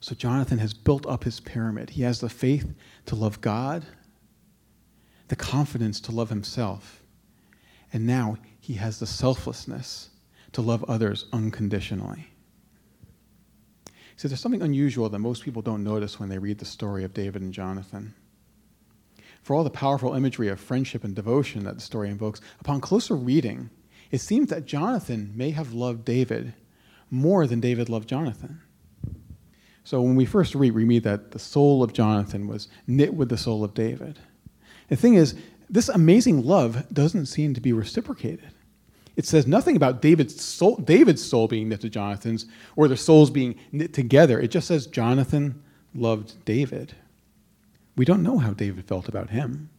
So 0.00 0.14
Jonathan 0.14 0.58
has 0.58 0.72
built 0.72 1.04
up 1.06 1.24
his 1.24 1.40
pyramid. 1.40 1.90
He 1.90 2.02
has 2.02 2.20
the 2.20 2.30
faith 2.30 2.72
to 3.06 3.14
love 3.14 3.42
God 3.42 3.84
the 5.30 5.36
confidence 5.36 6.00
to 6.00 6.12
love 6.12 6.28
himself. 6.28 7.02
And 7.92 8.04
now 8.04 8.36
he 8.58 8.74
has 8.74 8.98
the 8.98 9.06
selflessness 9.06 10.10
to 10.52 10.60
love 10.60 10.84
others 10.88 11.26
unconditionally. 11.32 12.26
See, 14.16 14.26
there's 14.26 14.40
something 14.40 14.60
unusual 14.60 15.08
that 15.08 15.18
most 15.20 15.44
people 15.44 15.62
don't 15.62 15.84
notice 15.84 16.18
when 16.18 16.28
they 16.28 16.38
read 16.38 16.58
the 16.58 16.64
story 16.64 17.04
of 17.04 17.14
David 17.14 17.42
and 17.42 17.54
Jonathan. 17.54 18.12
For 19.40 19.54
all 19.54 19.62
the 19.62 19.70
powerful 19.70 20.14
imagery 20.14 20.48
of 20.48 20.58
friendship 20.58 21.04
and 21.04 21.14
devotion 21.14 21.62
that 21.62 21.76
the 21.76 21.80
story 21.80 22.10
invokes, 22.10 22.40
upon 22.58 22.80
closer 22.80 23.14
reading, 23.14 23.70
it 24.10 24.20
seems 24.20 24.50
that 24.50 24.66
Jonathan 24.66 25.32
may 25.36 25.50
have 25.50 25.72
loved 25.72 26.04
David 26.04 26.54
more 27.08 27.46
than 27.46 27.60
David 27.60 27.88
loved 27.88 28.08
Jonathan. 28.08 28.60
So 29.84 30.02
when 30.02 30.16
we 30.16 30.26
first 30.26 30.56
read, 30.56 30.72
we 30.72 30.84
read 30.84 31.04
that 31.04 31.30
the 31.30 31.38
soul 31.38 31.84
of 31.84 31.92
Jonathan 31.92 32.48
was 32.48 32.66
knit 32.88 33.14
with 33.14 33.28
the 33.28 33.38
soul 33.38 33.62
of 33.62 33.74
David. 33.74 34.18
The 34.90 34.96
thing 34.96 35.14
is, 35.14 35.34
this 35.70 35.88
amazing 35.88 36.44
love 36.44 36.92
doesn't 36.92 37.26
seem 37.26 37.54
to 37.54 37.60
be 37.60 37.72
reciprocated. 37.72 38.50
It 39.16 39.24
says 39.24 39.46
nothing 39.46 39.76
about 39.76 40.02
David's 40.02 40.42
soul, 40.42 40.76
David's 40.76 41.24
soul 41.24 41.48
being 41.48 41.68
knit 41.68 41.80
to 41.82 41.88
Jonathan's 41.88 42.46
or 42.76 42.88
their 42.88 42.96
souls 42.96 43.30
being 43.30 43.54
knit 43.72 43.94
together. 43.94 44.38
It 44.38 44.50
just 44.50 44.68
says 44.68 44.86
Jonathan 44.86 45.62
loved 45.94 46.44
David. 46.44 46.94
We 47.96 48.04
don't 48.04 48.22
know 48.22 48.38
how 48.38 48.52
David 48.52 48.84
felt 48.84 49.08
about 49.08 49.30
him. 49.30 49.70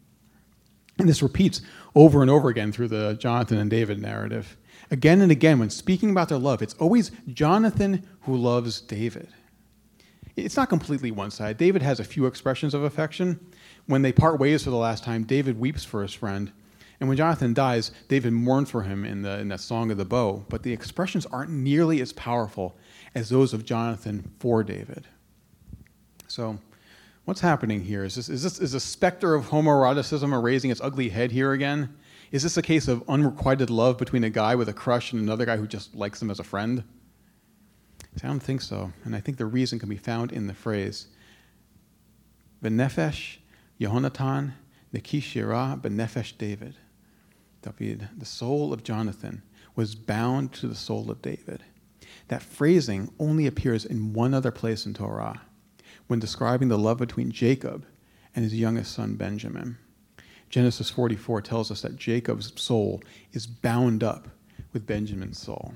And 0.98 1.10
this 1.10 1.24
repeats 1.24 1.62
over 1.96 2.22
and 2.22 2.30
over 2.30 2.50
again 2.50 2.72
through 2.72 2.90
the 2.90 3.18
Jonathan 3.20 3.58
and 3.58 3.70
David 3.70 4.02
narrative. 4.02 4.58
Again 4.92 5.22
and 5.22 5.32
again, 5.32 5.58
when 5.60 5.70
speaking 5.70 6.12
about 6.12 6.30
their 6.30 6.38
love, 6.38 6.62
it's 6.62 6.76
always 6.76 7.12
Jonathan 7.28 8.08
who 8.22 8.36
loves 8.36 8.82
David. 8.82 9.30
It's 10.36 10.58
not 10.58 10.70
completely 10.70 11.12
one 11.12 11.32
side. 11.32 11.58
David 11.58 11.82
has 11.82 12.00
a 12.00 12.04
few 12.04 12.26
expressions 12.26 12.74
of 12.74 12.84
affection. 12.84 13.40
When 13.88 14.02
they 14.02 14.12
part 14.12 14.40
ways 14.40 14.64
for 14.64 14.70
the 14.70 14.76
last 14.78 15.04
time, 15.04 15.24
David 15.24 15.60
weeps 15.60 15.84
for 15.84 16.02
his 16.02 16.14
friend. 16.14 16.52
And 17.00 17.10
when 17.10 17.18
Jonathan 17.18 17.54
dies, 17.54 17.92
David 18.08 18.32
mourns 18.32 18.70
for 18.70 18.84
him 18.84 19.06
in, 19.06 19.24
the, 19.24 19.40
in 19.40 19.48
that 19.48 19.60
song 19.60 19.90
of 19.90 19.98
the 19.98 20.06
bow. 20.06 20.46
But 20.50 20.62
the 20.62 20.72
expressions 20.72 21.26
aren't 21.26 21.50
nearly 21.50 22.00
as 22.00 22.14
powerful 22.14 22.78
as 23.16 23.30
those 23.30 23.54
of 23.54 23.66
Jonathan 23.66 24.32
for 24.40 24.64
David. 24.64 25.08
So, 26.28 26.60
what's 27.26 27.42
happening 27.42 27.82
here? 27.82 28.04
Is 28.04 28.16
this, 28.16 28.30
is 28.30 28.44
this 28.44 28.60
is 28.60 28.74
the 28.74 28.80
specter 28.80 29.34
of 29.34 29.48
homoeroticism 29.48 30.42
raising 30.42 30.70
its 30.70 30.80
ugly 30.80 31.10
head 31.10 31.32
here 31.32 31.54
again? 31.54 31.98
Is 32.32 32.44
this 32.44 32.56
a 32.56 32.62
case 32.62 32.88
of 32.88 33.04
unrequited 33.10 33.70
love 33.70 33.98
between 33.98 34.24
a 34.24 34.30
guy 34.30 34.56
with 34.56 34.70
a 34.70 34.74
crush 34.74 35.12
and 35.12 35.22
another 35.22 35.46
guy 35.46 35.58
who 35.58 35.68
just 35.68 35.96
likes 35.96 36.22
him 36.22 36.32
as 36.32 36.40
a 36.40 36.44
friend? 36.44 36.84
I 38.24 38.28
don't 38.28 38.40
think 38.40 38.62
so. 38.62 38.94
And 39.04 39.16
I 39.16 39.20
think 39.20 39.38
the 39.38 39.46
reason 39.46 39.80
can 39.80 39.90
be 39.90 39.98
found 39.98 40.32
in 40.32 40.48
the 40.48 40.54
phrase 40.54 41.08
Benefesh 42.64 43.38
Yehonatan 43.82 44.54
Nekishira 44.94 45.82
Benefesh 45.82 46.38
David. 46.38 46.76
David, 47.64 48.10
the 48.16 48.26
soul 48.26 48.74
of 48.74 48.84
Jonathan, 48.84 49.42
was 49.76 49.96
bound 49.96 50.54
to 50.54 50.68
the 50.68 50.76
soul 50.76 51.10
of 51.10 51.22
David. 51.24 51.64
That 52.28 52.44
phrasing 52.44 53.12
only 53.20 53.48
appears 53.48 53.84
in 53.84 54.14
one 54.14 54.36
other 54.36 54.52
place 54.52 54.86
in 54.86 54.94
Torah, 54.94 55.42
when 56.06 56.20
describing 56.20 56.68
the 56.68 56.78
love 56.78 57.00
between 57.00 57.32
Jacob 57.32 57.86
and 58.36 58.44
his 58.44 58.54
youngest 58.54 58.94
son 58.94 59.16
Benjamin. 59.16 59.78
Genesis 60.50 60.92
44 60.92 61.42
tells 61.42 61.72
us 61.72 61.82
that 61.82 61.96
Jacob's 61.96 62.54
soul 62.62 63.02
is 63.34 63.48
bound 63.48 64.04
up 64.04 64.28
with 64.74 64.86
Benjamin's 64.86 65.40
soul. 65.40 65.74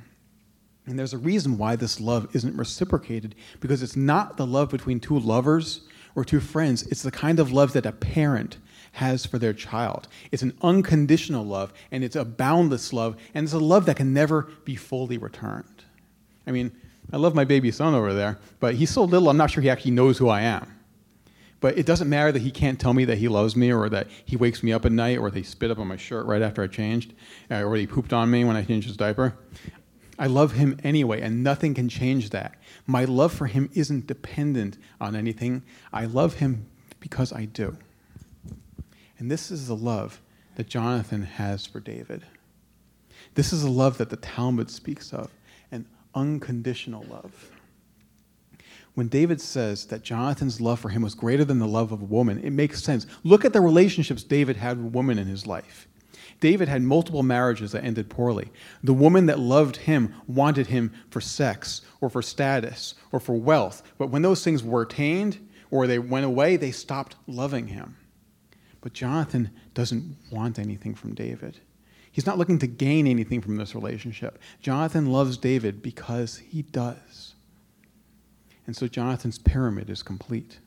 And 0.86 1.00
there's 1.00 1.13
a 1.13 1.18
reason 1.18 1.58
why 1.58 1.76
this 1.76 2.00
love 2.00 2.28
isn't 2.36 2.56
reciprocated 2.56 3.34
because 3.60 3.82
it's 3.82 3.96
not 3.96 4.38
the 4.38 4.46
love 4.46 4.70
between 4.70 5.00
two 5.00 5.18
lovers 5.18 5.88
or 6.15 6.25
two 6.25 6.39
friends. 6.39 6.84
It's 6.84 7.04
the 7.04 7.12
kind 7.12 7.39
of 7.39 7.51
love 7.51 7.73
that 7.73 7.86
a 7.86 7.91
parent 7.91 8.58
has 8.93 9.25
for 9.25 9.38
their 9.38 9.54
child. 9.54 10.08
It's 10.32 10.41
an 10.41 10.58
unconditional 10.62 11.45
love 11.45 11.73
and 11.91 12.04
it's 12.04 12.15
a 12.15 12.25
boundless 12.25 12.93
love 12.93 13.17
and 13.34 13.43
it's 13.43 13.54
a 13.54 13.60
love 13.60 13.86
that 13.86 13.97
can 13.97 14.13
never 14.13 14.43
be 14.63 14.75
fully 14.75 15.17
returned. 15.17 15.84
I 16.47 16.51
mean, 16.51 16.71
I 17.12 17.17
love 17.17 17.36
my 17.36 17.43
baby 17.43 17.71
son 17.71 17.93
over 17.93 18.13
there, 18.13 18.39
but 18.60 18.75
he's 18.75 18.89
so 18.89 19.04
little, 19.04 19.30
I'm 19.30 19.38
not 19.38 19.51
sure 19.51 19.62
he 19.62 19.69
actually 19.69 19.91
knows 19.91 20.17
who 20.17 20.30
I 20.30 20.41
am. 20.41 20.71
But 21.60 21.78
it 21.78 21.86
doesn't 21.86 22.10
matter 22.10 22.32
that 22.32 22.41
he 22.41 22.51
can't 22.51 22.80
tell 22.80 22.93
me 22.93 23.06
that 23.06 23.17
he 23.17 23.28
loves 23.28 23.56
me 23.56 23.71
or 23.71 23.89
that 23.89 24.08
he 24.23 24.36
wakes 24.36 24.62
me 24.63 24.71
up 24.71 24.86
at 24.86 24.91
night 24.91 25.17
or 25.17 25.30
that 25.30 25.38
he 25.38 25.43
spit 25.43 25.71
up 25.71 25.80
on 25.80 25.88
my 25.88 25.97
shirt 25.97 26.25
right 26.25 26.41
after 26.41 26.62
I 26.62 26.67
changed 26.67 27.13
uh, 27.49 27.63
or 27.63 27.75
he 27.75 27.88
pooped 27.88 28.13
on 28.13 28.30
me 28.30 28.43
when 28.43 28.56
I 28.56 28.63
changed 28.63 28.88
his 28.88 28.97
diaper. 28.97 29.36
I 30.17 30.28
love 30.28 30.54
him 30.54 30.78
anyway, 30.84 31.21
and 31.21 31.43
nothing 31.43 31.73
can 31.73 31.89
change 31.89 32.30
that. 32.30 32.56
My 32.88 33.06
love 33.06 33.34
for 33.34 33.47
him 33.47 33.69
isn't 33.73 34.08
dependent 34.08 34.78
on 35.01 35.15
anything. 35.15 35.63
I 35.91 36.06
love 36.06 36.36
him 36.36 36.67
because 36.99 37.34
I 37.34 37.45
do. 37.45 37.78
And 39.19 39.30
this 39.30 39.51
is 39.51 39.67
the 39.67 39.75
love 39.75 40.21
that 40.56 40.67
Jonathan 40.67 41.23
has 41.23 41.65
for 41.65 41.80
David. 41.80 42.25
This 43.34 43.51
is 43.51 43.63
the 43.63 43.69
love 43.69 43.97
that 43.97 44.10
the 44.10 44.15
Talmud 44.15 44.69
speaks 44.69 45.13
of 45.13 45.30
an 45.71 45.86
unconditional 46.13 47.04
love. 47.10 47.51
When 48.93 49.10
David 49.10 49.41
says 49.41 49.88
that 49.88 50.04
Jonathan's 50.04 50.62
love 50.62 50.80
for 50.80 50.88
him 50.88 51.01
was 51.01 51.15
greater 51.15 51.43
than 51.43 51.60
the 51.60 51.67
love 51.67 51.91
of 51.91 52.01
a 52.01 52.06
woman, 52.06 52.39
it 52.39 52.51
makes 52.51 52.82
sense. 52.82 53.06
Look 53.25 53.43
at 53.43 53.51
the 53.51 53.60
relationships 53.60 54.23
David 54.23 54.56
had 54.56 54.82
with 54.82 54.93
women 54.93 55.19
in 55.19 55.28
his 55.28 55.45
life. 55.45 55.89
David 56.39 56.67
had 56.67 56.82
multiple 56.82 57.24
marriages 57.24 57.71
that 57.71 57.84
ended 57.84 58.10
poorly. 58.10 58.52
The 58.84 58.93
woman 58.93 59.26
that 59.28 59.39
loved 59.39 59.78
him 59.78 60.13
wanted 60.28 60.67
him 60.67 60.91
for 61.10 61.21
sex 61.21 61.82
or 62.02 62.10
for 62.10 62.21
status 62.21 62.95
or 63.12 63.19
for 63.19 63.34
wealth. 63.34 63.82
But 63.98 64.10
when 64.10 64.21
those 64.21 64.43
things 64.43 64.63
were 64.63 64.82
attained 64.82 65.39
or 65.71 65.88
they 65.88 66.00
went 66.00 66.26
away, 66.26 66.58
they 66.58 66.71
stopped 66.71 67.15
loving 67.26 67.67
him. 67.67 67.98
But 68.82 68.93
Jonathan 68.93 69.50
doesn't 69.74 70.17
want 70.32 70.60
anything 70.60 70.93
from 70.93 71.15
David. 71.15 71.60
He's 72.12 72.26
not 72.26 72.38
looking 72.38 72.60
to 72.60 72.67
gain 72.67 73.08
anything 73.08 73.41
from 73.41 73.58
this 73.58 73.74
relationship. 73.74 74.39
Jonathan 74.62 75.08
loves 75.12 75.38
David 75.38 75.82
because 75.82 76.38
he 76.38 76.62
does. 76.62 77.34
And 78.67 78.76
so 78.76 78.88
Jonathan's 78.88 79.39
pyramid 79.39 79.89
is 79.89 80.04
complete. 80.04 80.60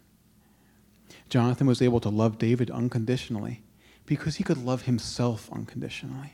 Jonathan 1.29 1.67
was 1.67 1.83
able 1.83 2.01
to 2.01 2.09
love 2.09 2.39
David 2.39 2.71
unconditionally 2.71 3.63
because 4.09 4.37
he 4.37 4.45
could 4.45 4.65
love 4.65 4.83
himself 4.83 5.51
unconditionally. 5.53 6.33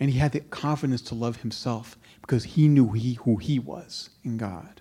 And 0.00 0.10
he 0.10 0.18
had 0.18 0.32
the 0.32 0.40
confidence 0.40 1.00
to 1.02 1.14
love 1.14 1.38
himself 1.38 1.96
because 2.20 2.44
he 2.44 2.66
knew 2.66 2.92
he, 2.92 3.14
who 3.14 3.36
he 3.36 3.60
was 3.60 4.10
in 4.24 4.36
God. 4.36 4.80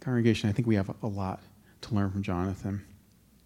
Congregation, 0.00 0.50
I 0.50 0.52
think 0.52 0.66
we 0.66 0.74
have 0.74 0.92
a 1.02 1.06
lot 1.06 1.40
to 1.82 1.94
learn 1.94 2.10
from 2.10 2.22
Jonathan. 2.22 2.84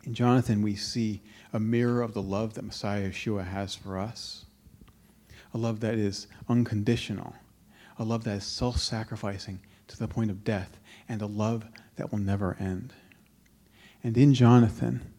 In 0.05 0.15
Jonathan, 0.15 0.63
we 0.63 0.75
see 0.75 1.23
a 1.53 1.61
mirror 1.61 2.01
of 2.01 2.15
the 2.15 2.23
love 2.23 2.55
that 2.55 2.65
Messiah 2.65 3.11
Yeshua 3.11 3.47
has 3.47 3.75
for 3.75 3.99
us 3.99 4.47
a 5.53 5.59
love 5.59 5.79
that 5.81 5.95
is 5.95 6.27
unconditional, 6.49 7.37
a 7.97 8.03
love 8.03 8.25
that 8.25 8.39
is 8.39 8.45
self 8.45 8.79
sacrificing 8.79 9.61
to 9.87 9.97
the 9.97 10.09
point 10.09 10.31
of 10.31 10.43
death, 10.43 10.79
and 11.09 11.23
a 11.23 11.27
love 11.27 11.65
that 11.95 12.11
will 12.11 12.19
never 12.19 12.57
end. 12.59 12.93
And 14.03 14.19
in 14.19 14.35
Jonathan, 14.35 15.14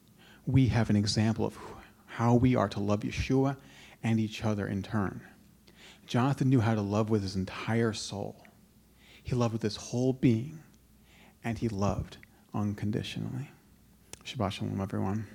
we 0.45 0.67
have 0.67 0.89
an 0.89 0.95
example 0.95 1.45
of 1.45 1.57
how 2.05 2.35
we 2.35 2.55
are 2.55 2.69
to 2.69 2.79
love 2.79 3.01
Yeshua 3.01 3.57
and 4.03 4.19
each 4.19 4.43
other 4.43 4.67
in 4.67 4.83
turn. 4.83 5.21
Jonathan 6.05 6.49
knew 6.49 6.61
how 6.61 6.75
to 6.75 6.81
love 6.81 7.09
with 7.09 7.23
his 7.23 7.35
entire 7.35 7.93
soul. 7.93 8.35
He 9.23 9.35
loved 9.35 9.53
with 9.53 9.63
his 9.63 9.75
whole 9.75 10.13
being, 10.13 10.59
and 11.43 11.57
he 11.57 11.67
loved 11.67 12.17
unconditionally. 12.53 13.49
Shabbat 14.23 14.51
Shalom, 14.51 14.79
everyone. 14.79 15.27